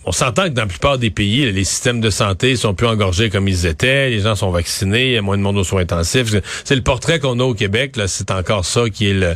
on 0.05 0.11
s'entend 0.11 0.43
que 0.45 0.49
dans 0.49 0.63
la 0.63 0.67
plupart 0.67 0.97
des 0.97 1.11
pays, 1.11 1.51
les 1.51 1.63
systèmes 1.63 2.01
de 2.01 2.09
santé 2.09 2.55
sont 2.55 2.73
plus 2.73 2.87
engorgés 2.87 3.29
comme 3.29 3.47
ils 3.47 3.65
étaient, 3.65 4.09
les 4.09 4.21
gens 4.21 4.35
sont 4.35 4.49
vaccinés, 4.49 5.07
il 5.07 5.11
y 5.13 5.17
a 5.17 5.21
moins 5.21 5.37
de 5.37 5.43
monde 5.43 5.57
aux 5.57 5.63
soins 5.63 5.81
intensifs. 5.81 6.33
C'est 6.63 6.75
le 6.75 6.81
portrait 6.81 7.19
qu'on 7.19 7.39
a 7.39 7.43
au 7.43 7.53
Québec, 7.53 7.95
là, 7.95 8.07
c'est 8.07 8.31
encore 8.31 8.65
ça 8.65 8.89
qui 8.89 9.09
est 9.09 9.13
le 9.13 9.35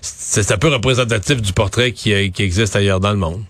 c'est 0.00 0.50
un 0.50 0.56
peu 0.56 0.68
représentatif 0.68 1.42
du 1.42 1.52
portrait 1.52 1.92
qui, 1.92 2.32
qui 2.32 2.42
existe 2.42 2.74
ailleurs 2.74 3.00
dans 3.00 3.10
le 3.10 3.18
monde. 3.18 3.42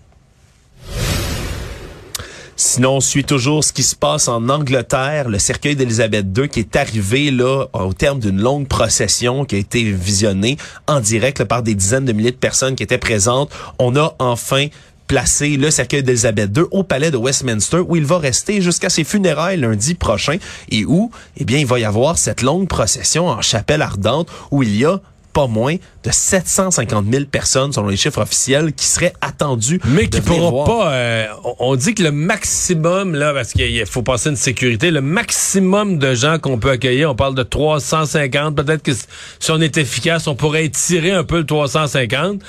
Sinon, 2.57 2.97
on 2.97 3.01
suit 3.01 3.25
toujours 3.25 3.65
ce 3.65 3.73
qui 3.73 3.83
se 3.83 3.97
passe 3.97 4.29
en 4.29 4.49
Angleterre, 4.49 5.29
le 5.29 5.41
cercueil 5.41 5.75
d'Élisabeth 5.75 6.27
II 6.39 6.49
qui 6.49 6.61
est 6.61 6.77
arrivé 6.77 7.33
là 7.33 7.67
au 7.73 7.93
terme 7.93 8.21
d'une 8.21 8.41
longue 8.41 8.69
procession 8.69 9.45
qui 9.45 9.57
a 9.57 9.59
été 9.59 9.83
visionnée 9.91 10.57
en 10.87 11.01
direct 11.01 11.43
par 11.43 11.65
des 11.65 11.75
dizaines 11.75 12.05
de 12.05 12.13
milliers 12.13 12.31
de 12.31 12.37
personnes 12.37 12.77
qui 12.77 12.85
étaient 12.85 12.99
présentes. 12.99 13.51
On 13.81 13.97
a 13.97 14.15
enfin 14.21 14.69
placé 15.09 15.57
le 15.57 15.73
cercueil 15.73 16.05
d'Élisabeth 16.05 16.57
II 16.57 16.65
au 16.71 16.85
palais 16.85 17.11
de 17.11 17.17
Westminster 17.17 17.79
où 17.79 17.97
il 17.97 18.05
va 18.05 18.19
rester 18.19 18.61
jusqu'à 18.61 18.89
ses 18.89 19.03
funérailles 19.03 19.59
lundi 19.59 19.95
prochain 19.95 20.37
et 20.71 20.85
où, 20.85 21.11
eh 21.37 21.45
bien, 21.45 21.59
il 21.59 21.67
va 21.67 21.81
y 21.81 21.85
avoir 21.85 22.19
cette 22.19 22.41
longue 22.41 22.69
procession 22.69 23.27
en 23.27 23.43
chapelle 23.43 23.83
ardente 23.83 24.29
où 24.53 24.63
il 24.63 24.77
y 24.77 24.85
a 24.85 25.01
pas 25.33 25.49
moins 25.49 25.75
de 26.05 26.11
750 26.13 27.07
000 27.11 27.25
personnes, 27.25 27.73
selon 27.73 27.89
les 27.89 27.97
chiffres 27.97 28.21
officiels, 28.21 28.73
qui 28.75 28.85
seraient 28.85 29.15
attendues. 29.23 29.81
Mais 29.87 30.07
qui 30.09 30.21
pourront 30.21 30.65
pas... 30.65 30.93
Euh, 30.93 31.27
on 31.59 31.77
dit 31.77 31.95
que 31.95 32.03
le 32.03 32.13
maximum, 32.13 33.15
là, 33.15 33.33
parce 33.33 33.53
qu'il 33.53 33.87
faut 33.87 34.03
passer 34.03 34.29
une 34.29 34.37
sécurité, 34.37 34.91
le 34.91 35.01
maximum 35.01 35.99
de 35.99 36.15
gens 36.15 36.39
qu'on 36.39 36.59
peut 36.59 36.71
accueillir, 36.71 37.11
on 37.11 37.15
parle 37.15 37.35
de 37.35 37.43
350. 37.43 38.55
Peut-être 38.55 38.83
que 38.83 38.93
si 38.93 39.51
on 39.51 39.61
est 39.63 39.79
efficace, 39.79 40.27
on 40.27 40.35
pourrait 40.35 40.67
étirer 40.67 41.13
un 41.13 41.25
peu 41.25 41.39
le 41.39 41.47
350. 41.47 42.41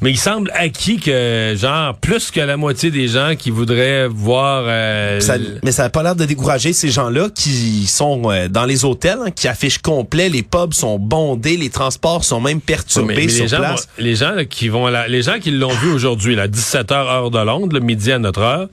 Mais 0.00 0.10
il 0.10 0.18
semble 0.18 0.50
acquis 0.54 0.98
que, 0.98 1.54
genre, 1.56 1.94
plus 1.94 2.32
que 2.32 2.40
la 2.40 2.56
moitié 2.56 2.90
des 2.90 3.06
gens 3.06 3.34
qui 3.38 3.50
voudraient 3.50 4.08
voir... 4.08 4.64
Euh, 4.66 5.20
mais 5.62 5.70
ça 5.72 5.84
n'a 5.84 5.90
pas 5.90 6.02
l'air 6.02 6.16
de 6.16 6.24
décourager 6.24 6.72
ces 6.72 6.88
gens-là 6.88 7.28
qui 7.32 7.86
sont 7.86 8.22
euh, 8.26 8.48
dans 8.48 8.64
les 8.64 8.84
hôtels, 8.84 9.18
hein, 9.26 9.30
qui 9.30 9.46
affichent 9.46 9.78
complet, 9.78 10.28
les 10.28 10.42
pubs 10.42 10.74
sont 10.74 10.98
bondés, 10.98 11.56
les 11.56 11.70
transports 11.70 12.24
sont 12.24 12.40
même 12.40 12.60
perturbés 12.60 13.03
sur 13.08 13.44
les 13.44 13.48
gens, 13.48 13.58
place. 13.58 13.88
les 13.98 14.14
gens 14.14 14.34
qui 14.48 14.68
vont 14.68 14.88
les 15.08 15.22
gens 15.22 15.38
qui 15.38 15.50
l'ont 15.50 15.68
vu 15.68 15.92
aujourd'hui, 15.92 16.38
à 16.38 16.48
17h 16.48 16.92
heure 16.92 17.30
de 17.30 17.38
Londres, 17.38 17.74
le 17.74 17.80
midi 17.80 18.12
à 18.12 18.18
notre 18.18 18.40
heure, 18.40 18.68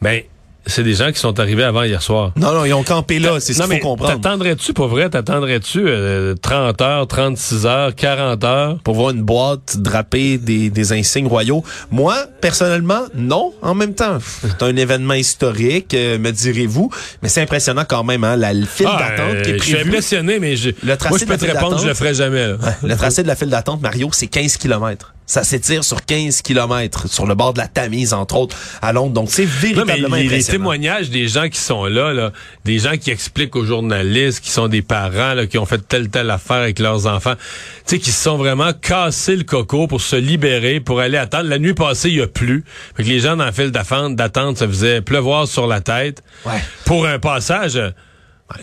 ben 0.00 0.22
c'est 0.66 0.84
des 0.84 0.94
gens 0.94 1.10
qui 1.10 1.18
sont 1.18 1.38
arrivés 1.40 1.64
avant 1.64 1.82
hier 1.82 2.02
soir. 2.02 2.32
Non, 2.36 2.52
non, 2.52 2.64
ils 2.64 2.72
ont 2.72 2.82
campé 2.84 3.18
là, 3.18 3.40
c'est 3.40 3.52
ce 3.52 3.62
qu'il 3.62 3.72
faut 3.80 3.88
comprendre. 3.88 4.20
T'attendrais-tu, 4.20 4.72
pour 4.72 4.88
vrai, 4.88 5.10
t'attendrais-tu 5.10 5.80
30 5.80 6.80
euh, 6.80 6.84
heures, 6.84 7.06
36 7.06 7.66
heures, 7.66 7.94
40 7.94 8.44
heures? 8.44 8.78
Pour 8.84 8.94
voir 8.94 9.10
une 9.10 9.22
boîte 9.22 9.78
drapée 9.78 10.38
des, 10.38 10.70
des 10.70 10.92
insignes 10.92 11.26
royaux? 11.26 11.64
Moi, 11.90 12.16
personnellement, 12.40 13.02
non. 13.14 13.52
En 13.62 13.74
même 13.74 13.94
temps, 13.94 14.18
c'est 14.20 14.62
un 14.62 14.76
événement 14.76 15.14
historique, 15.14 15.94
euh, 15.94 16.18
me 16.18 16.30
direz-vous, 16.30 16.90
mais 17.22 17.28
c'est 17.28 17.42
impressionnant 17.42 17.84
quand 17.88 18.04
même, 18.04 18.24
hein, 18.24 18.36
la 18.36 18.52
file 18.52 18.86
ah, 18.88 18.98
d'attente 18.98 19.42
qui 19.42 19.50
est 19.50 19.56
prévue. 19.56 19.72
Je 19.72 19.78
suis 19.78 19.88
impressionné, 19.88 20.38
mais 20.38 20.56
je, 20.56 20.70
le 20.82 20.96
tracé 20.96 21.10
moi, 21.10 21.18
je 21.18 21.24
peux 21.24 21.36
te 21.36 21.52
répondre, 21.52 21.78
je 21.78 21.88
le 21.88 21.94
ferai 21.94 22.14
jamais. 22.14 22.52
le 22.82 22.96
tracé 22.96 23.22
de 23.22 23.28
la 23.28 23.36
file 23.36 23.50
d'attente, 23.50 23.80
Mario, 23.80 24.10
c'est 24.12 24.28
15 24.28 24.56
kilomètres. 24.56 25.12
Ça 25.32 25.44
s'étire 25.44 25.82
sur 25.82 26.04
15 26.04 26.42
kilomètres, 26.42 27.08
sur 27.08 27.24
le 27.24 27.34
bord 27.34 27.54
de 27.54 27.58
la 27.58 27.66
Tamise, 27.66 28.12
entre 28.12 28.36
autres, 28.36 28.54
à 28.82 28.92
Londres. 28.92 29.14
Donc, 29.14 29.30
c'est 29.30 29.46
véritablement 29.46 30.16
les, 30.16 30.28
les, 30.28 30.44
témoignages 30.44 31.08
des 31.08 31.26
gens 31.26 31.48
qui 31.48 31.58
sont 31.58 31.86
là, 31.86 32.12
là, 32.12 32.32
des 32.66 32.78
gens 32.78 32.98
qui 32.98 33.10
expliquent 33.10 33.56
aux 33.56 33.64
journalistes, 33.64 34.40
qui 34.40 34.50
sont 34.50 34.68
des 34.68 34.82
parents, 34.82 35.32
là, 35.32 35.46
qui 35.46 35.56
ont 35.56 35.64
fait 35.64 35.78
telle, 35.88 36.10
telle 36.10 36.28
affaire 36.28 36.58
avec 36.58 36.78
leurs 36.78 37.06
enfants, 37.06 37.32
tu 37.36 37.96
sais, 37.96 37.98
qui 37.98 38.12
se 38.12 38.22
sont 38.24 38.36
vraiment 38.36 38.74
cassés 38.74 39.36
le 39.36 39.44
coco 39.44 39.86
pour 39.86 40.02
se 40.02 40.16
libérer, 40.16 40.80
pour 40.80 41.00
aller 41.00 41.16
attendre. 41.16 41.48
La 41.48 41.58
nuit 41.58 41.72
passée, 41.72 42.10
il 42.10 42.18
y 42.18 42.20
a 42.20 42.26
plu. 42.26 42.62
Fait 42.94 43.02
que 43.02 43.08
les 43.08 43.20
gens 43.20 43.34
dans 43.34 43.46
la 43.46 43.52
file 43.52 43.70
d'attente, 43.70 44.58
ça 44.58 44.68
faisait 44.68 45.00
pleuvoir 45.00 45.48
sur 45.48 45.66
la 45.66 45.80
tête. 45.80 46.22
Ouais. 46.44 46.62
Pour 46.84 47.06
un 47.06 47.18
passage 47.18 47.80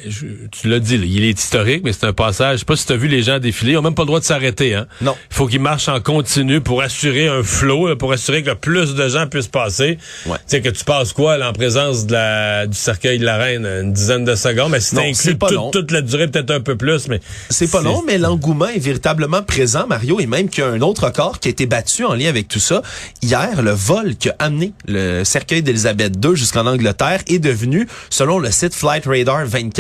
je- 0.08 0.26
tu 0.52 0.68
l'as 0.70 0.80
dit, 0.80 0.98
là, 0.98 1.06
il 1.08 1.24
est 1.24 1.38
historique, 1.40 1.84
mais 1.84 1.94
c'est 1.94 2.06
un 2.06 2.14
passage. 2.14 2.56
Je 2.56 2.60
sais 2.60 2.66
pas 2.66 2.76
si 2.76 2.86
tu 2.86 2.94
as 2.94 2.98
vu 2.98 3.08
les 3.08 3.22
gens 3.24 3.40
défiler. 3.40 3.74
Ils 3.74 3.78
ont 3.78 3.82
même 3.82 3.96
pas 3.96 4.04
le 4.04 4.08
droit 4.08 4.20
de 4.20 4.26
s'arrêter. 4.26 4.74
Hein? 4.76 4.88
Non. 5.02 5.16
Il 5.32 5.36
faut 5.36 5.48
qu'ils 5.48 5.60
marchent 5.62 5.88
en 5.90 6.00
continu 6.02 6.62
pour 6.62 6.82
assurer 6.82 7.28
un 7.28 7.44
flot, 7.44 7.88
là, 7.88 7.96
pour 7.96 8.12
assurer 8.12 8.44
que 8.44 8.50
le 8.50 8.56
plus 8.56 8.96
de 8.96 9.08
gens 9.10 9.28
puissent 9.28 9.48
passer. 9.48 9.98
Ouais. 10.26 10.38
Tu 10.38 10.44
sais, 10.48 10.62
que 10.62 10.70
tu 10.70 10.84
passes 10.84 11.14
quoi, 11.14 11.38
là, 11.38 11.50
en 11.50 11.54
présence 11.54 12.06
de 12.06 12.14
la, 12.14 12.68
du 12.68 12.78
cercueil 12.78 13.20
de 13.20 13.26
la 13.26 13.38
reine, 13.38 13.66
une 13.66 13.94
dizaine 13.94 14.26
de 14.26 14.36
secondes? 14.36 14.72
Mais 14.72 14.80
si 14.80 14.96
Non, 14.96 15.02
inclus 15.04 15.36
pas 15.36 15.48
toute- 15.48 15.56
long. 15.56 15.72
toute 15.72 15.92
la 15.92 16.02
durée, 16.02 16.28
peut-être 16.28 16.52
un 16.52 16.62
peu 16.62 16.76
plus, 16.76 17.08
mais... 17.08 17.20
C'est 17.50 17.70
pas 17.72 17.82
long, 17.82 18.04
mais 18.06 18.18
l'engouement 18.18 18.68
est 18.68 18.80
véritablement 18.80 19.44
présent, 19.44 19.86
Mario, 19.88 20.20
et 20.20 20.26
même 20.28 20.50
qu'il 20.50 20.64
y 20.64 20.68
a 20.68 20.70
un 20.70 20.82
autre 20.82 21.06
record 21.06 21.40
qui 21.40 21.48
a 21.48 21.52
été 21.52 21.66
battu 21.66 22.04
en 22.06 22.14
lien 22.14 22.30
avec 22.30 22.48
tout 22.48 22.60
ça. 22.60 22.82
Hier, 23.22 23.62
le 23.62 23.72
vol 23.72 24.16
qui 24.16 24.30
a 24.30 24.36
amené 24.40 24.74
le 24.88 25.24
cercueil 25.24 25.62
d'Élisabeth 25.64 26.14
II 26.24 26.36
jusqu'en 26.36 26.66
Angleterre 26.66 27.22
est 27.28 27.40
devenu, 27.40 27.88
selon 28.10 28.40
le 28.40 28.52
site 28.52 28.74
Flight 28.74 29.06
Radar 29.06 29.46
24, 29.46 29.79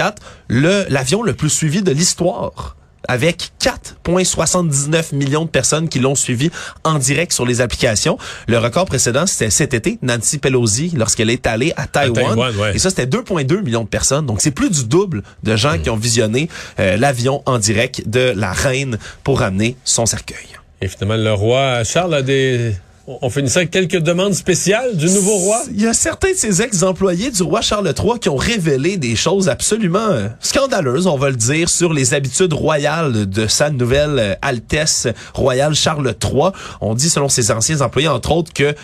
l'avion 0.49 1.23
le 1.23 1.33
plus 1.33 1.49
suivi 1.49 1.81
de 1.81 1.91
l'histoire 1.91 2.75
avec 3.07 3.51
4,79 3.59 5.15
millions 5.15 5.45
de 5.45 5.49
personnes 5.49 5.89
qui 5.89 5.99
l'ont 5.99 6.15
suivi 6.15 6.51
en 6.83 6.99
direct 6.99 7.33
sur 7.33 7.45
les 7.45 7.61
applications. 7.61 8.17
Le 8.47 8.57
record 8.57 8.85
précédent, 8.85 9.25
c'était 9.25 9.49
cet 9.49 9.73
été, 9.73 9.97
Nancy 10.01 10.37
Pelosi, 10.37 10.93
lorsqu'elle 10.95 11.29
est 11.29 11.47
allée 11.47 11.73
à 11.75 11.87
Taïwan. 11.87 12.37
Ouais. 12.37 12.75
Et 12.75 12.79
ça, 12.79 12.89
c'était 12.89 13.05
2,2 13.05 13.63
millions 13.63 13.83
de 13.83 13.89
personnes. 13.89 14.25
Donc, 14.25 14.41
c'est 14.41 14.51
plus 14.51 14.69
du 14.69 14.85
double 14.85 15.23
de 15.43 15.55
gens 15.55 15.79
qui 15.79 15.89
ont 15.89 15.95
visionné 15.95 16.49
euh, 16.79 16.97
l'avion 16.97 17.41
en 17.45 17.57
direct 17.57 18.07
de 18.07 18.33
la 18.35 18.51
reine 18.51 18.99
pour 19.23 19.39
ramener 19.39 19.75
son 19.85 20.05
cercueil. 20.05 20.47
Et 20.81 20.87
finalement, 20.87 21.21
le 21.21 21.33
roi 21.33 21.83
Charles 21.83 22.13
a 22.13 22.21
des... 22.21 22.75
On 23.21 23.31
finissait 23.31 23.59
avec 23.59 23.71
quelques 23.71 23.97
demandes 23.97 24.35
spéciales 24.35 24.95
du 24.95 25.07
nouveau 25.07 25.35
roi? 25.37 25.63
Il 25.73 25.81
y 25.81 25.87
a 25.87 25.93
certains 25.93 26.29
de 26.29 26.35
ces 26.35 26.61
ex-employés 26.61 27.31
du 27.31 27.41
roi 27.41 27.61
Charles 27.61 27.91
III 27.97 28.19
qui 28.19 28.29
ont 28.29 28.35
révélé 28.35 28.97
des 28.97 29.15
choses 29.15 29.49
absolument 29.49 29.97
euh, 29.97 30.27
scandaleuses, 30.41 31.07
on 31.07 31.17
va 31.17 31.31
le 31.31 31.35
dire, 31.35 31.69
sur 31.69 31.91
les 31.91 32.13
habitudes 32.13 32.53
royales 32.53 33.27
de 33.27 33.47
sa 33.47 33.71
nouvelle 33.71 34.19
euh, 34.19 34.35
Altesse 34.43 35.07
royale 35.33 35.73
Charles 35.73 36.13
III. 36.23 36.51
On 36.81 36.93
dit, 36.93 37.09
selon 37.09 37.29
ses 37.29 37.49
anciens 37.49 37.81
employés, 37.81 38.09
entre 38.09 38.31
autres, 38.31 38.53
que 38.53 38.75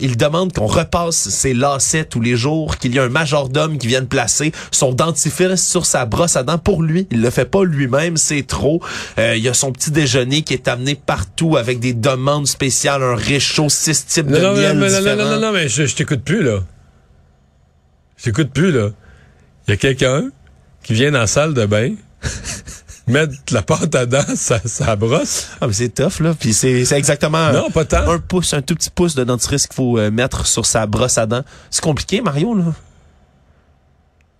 il 0.00 0.16
demande 0.16 0.52
qu'on 0.52 0.66
repasse 0.66 1.28
ses 1.30 1.52
lacets 1.52 2.04
tous 2.04 2.20
les 2.20 2.36
jours, 2.36 2.76
qu'il 2.76 2.94
y 2.94 3.00
a 3.00 3.02
un 3.02 3.08
majordome 3.08 3.78
qui 3.78 3.88
vienne 3.88 4.06
placer 4.06 4.52
son 4.70 4.92
dentifrice 4.92 5.66
sur 5.66 5.86
sa 5.86 6.06
brosse 6.06 6.36
à 6.36 6.44
dents 6.44 6.58
pour 6.58 6.84
lui. 6.84 7.08
Il 7.10 7.20
le 7.20 7.30
fait 7.30 7.44
pas 7.44 7.64
lui-même, 7.64 8.16
c'est 8.16 8.46
trop. 8.46 8.80
Euh, 9.18 9.34
il 9.36 9.42
y 9.42 9.48
a 9.48 9.54
son 9.54 9.72
petit 9.72 9.90
déjeuner 9.90 10.42
qui 10.42 10.54
est 10.54 10.68
amené 10.68 10.94
partout 10.94 11.56
avec 11.56 11.80
des 11.80 11.94
demandes 11.94 12.46
spéciales, 12.46 13.02
un 13.02 13.16
six 13.68 14.06
types 14.06 14.26
Non, 14.26 14.38
non, 14.40 14.48
non, 14.48 14.60
miel 14.60 14.78
non, 14.78 14.86
non, 14.86 14.92
non, 14.92 14.98
différents. 15.00 15.16
non, 15.16 15.30
non, 15.30 15.40
non, 15.40 15.52
mais 15.52 15.68
je, 15.68 15.86
je 15.86 15.94
t'écoute 15.94 16.22
plus, 16.22 16.42
là. 16.42 16.60
Je 18.16 18.24
t'écoute 18.24 18.50
plus, 18.52 18.70
là. 18.72 18.90
Il 19.66 19.70
y 19.72 19.74
a 19.74 19.76
quelqu'un 19.76 20.28
qui 20.82 20.92
vient 20.94 21.10
dans 21.10 21.18
la 21.20 21.26
salle 21.26 21.54
de 21.54 21.66
bain, 21.66 21.94
mettre 23.08 23.32
la 23.50 23.62
pâte 23.62 23.94
à 23.94 24.06
dents, 24.06 24.22
sa, 24.36 24.60
sa 24.64 24.94
brosse. 24.96 25.48
Ah, 25.60 25.66
mais 25.66 25.72
c'est 25.72 25.88
tough, 25.88 26.20
là. 26.20 26.34
Puis 26.38 26.52
c'est 26.54 26.84
c'est 26.84 26.96
exactement 26.96 27.52
Non, 27.52 27.70
pas 27.70 27.84
tant. 27.84 28.08
un 28.10 28.18
pouce, 28.18 28.54
un 28.54 28.62
tout 28.62 28.74
petit 28.74 28.90
pouce 28.90 29.14
de 29.14 29.24
dentifrice 29.24 29.66
qu'il 29.66 29.74
faut 29.76 29.98
euh, 29.98 30.10
mettre 30.10 30.46
sur 30.46 30.64
sa 30.66 30.86
brosse 30.86 31.18
à 31.18 31.26
dents. 31.26 31.42
C'est 31.70 31.82
compliqué, 31.82 32.20
Mario, 32.20 32.54
là. 32.54 32.64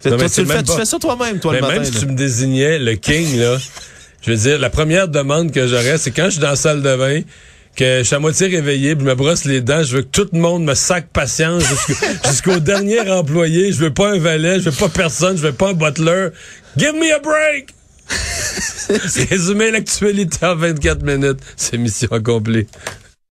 Non, 0.05 0.17
toi, 0.19 0.29
tu, 0.29 0.41
le 0.43 0.47
fais, 0.47 0.63
tu 0.63 0.85
ça 0.85 0.99
toi-même, 0.99 1.41
toi, 1.41 1.53
Mais 1.53 1.61
le 1.61 1.67
matin. 1.67 1.75
même 1.81 1.85
si 1.85 1.93
là. 1.95 2.01
tu 2.01 2.07
me 2.07 2.15
désignais 2.15 2.79
le 2.79 2.95
king, 2.95 3.39
là, 3.41 3.57
je 4.23 4.31
veux 4.31 4.37
dire, 4.37 4.59
la 4.59 4.71
première 4.71 5.09
demande 5.09 5.51
que 5.51 5.67
j'aurais, 5.67 5.99
c'est 5.99 6.11
quand 6.13 6.27
je 6.27 6.31
suis 6.33 6.41
dans 6.41 6.51
la 6.51 6.57
salle 6.57 6.83
de 6.83 6.97
bain, 6.97 7.23
que 7.77 7.99
je 7.99 8.03
suis 8.05 8.17
à 8.17 8.19
moitié 8.19 8.49
réveillé, 8.49 8.97
puis 8.97 9.05
je 9.05 9.11
me 9.11 9.15
brosse 9.15 9.45
les 9.45 9.61
dents, 9.61 9.83
je 9.83 9.97
veux 9.97 10.03
que 10.03 10.09
tout 10.09 10.29
le 10.33 10.39
monde 10.39 10.65
me 10.65 10.75
sac 10.75 11.09
patience 11.13 11.63
jusqu'au 11.63 11.95
jusqu'au 12.29 12.59
dernier 12.59 13.01
employé. 13.11 13.73
Je 13.73 13.79
veux 13.79 13.93
pas 13.93 14.13
un 14.13 14.19
valet, 14.19 14.61
je 14.61 14.71
veux 14.71 14.77
pas 14.77 14.89
personne, 14.89 15.37
je 15.37 15.43
veux 15.43 15.53
pas 15.53 15.71
un 15.71 15.75
butler. 15.75 16.29
Give 16.77 16.95
me 16.95 17.13
a 17.15 17.19
break! 17.19 17.75
Résumer 19.31 19.71
l'actualité 19.71 20.47
en 20.47 20.57
24 20.57 21.03
minutes, 21.03 21.41
c'est 21.57 21.77
mission 21.77 22.09
accomplie. 22.13 22.67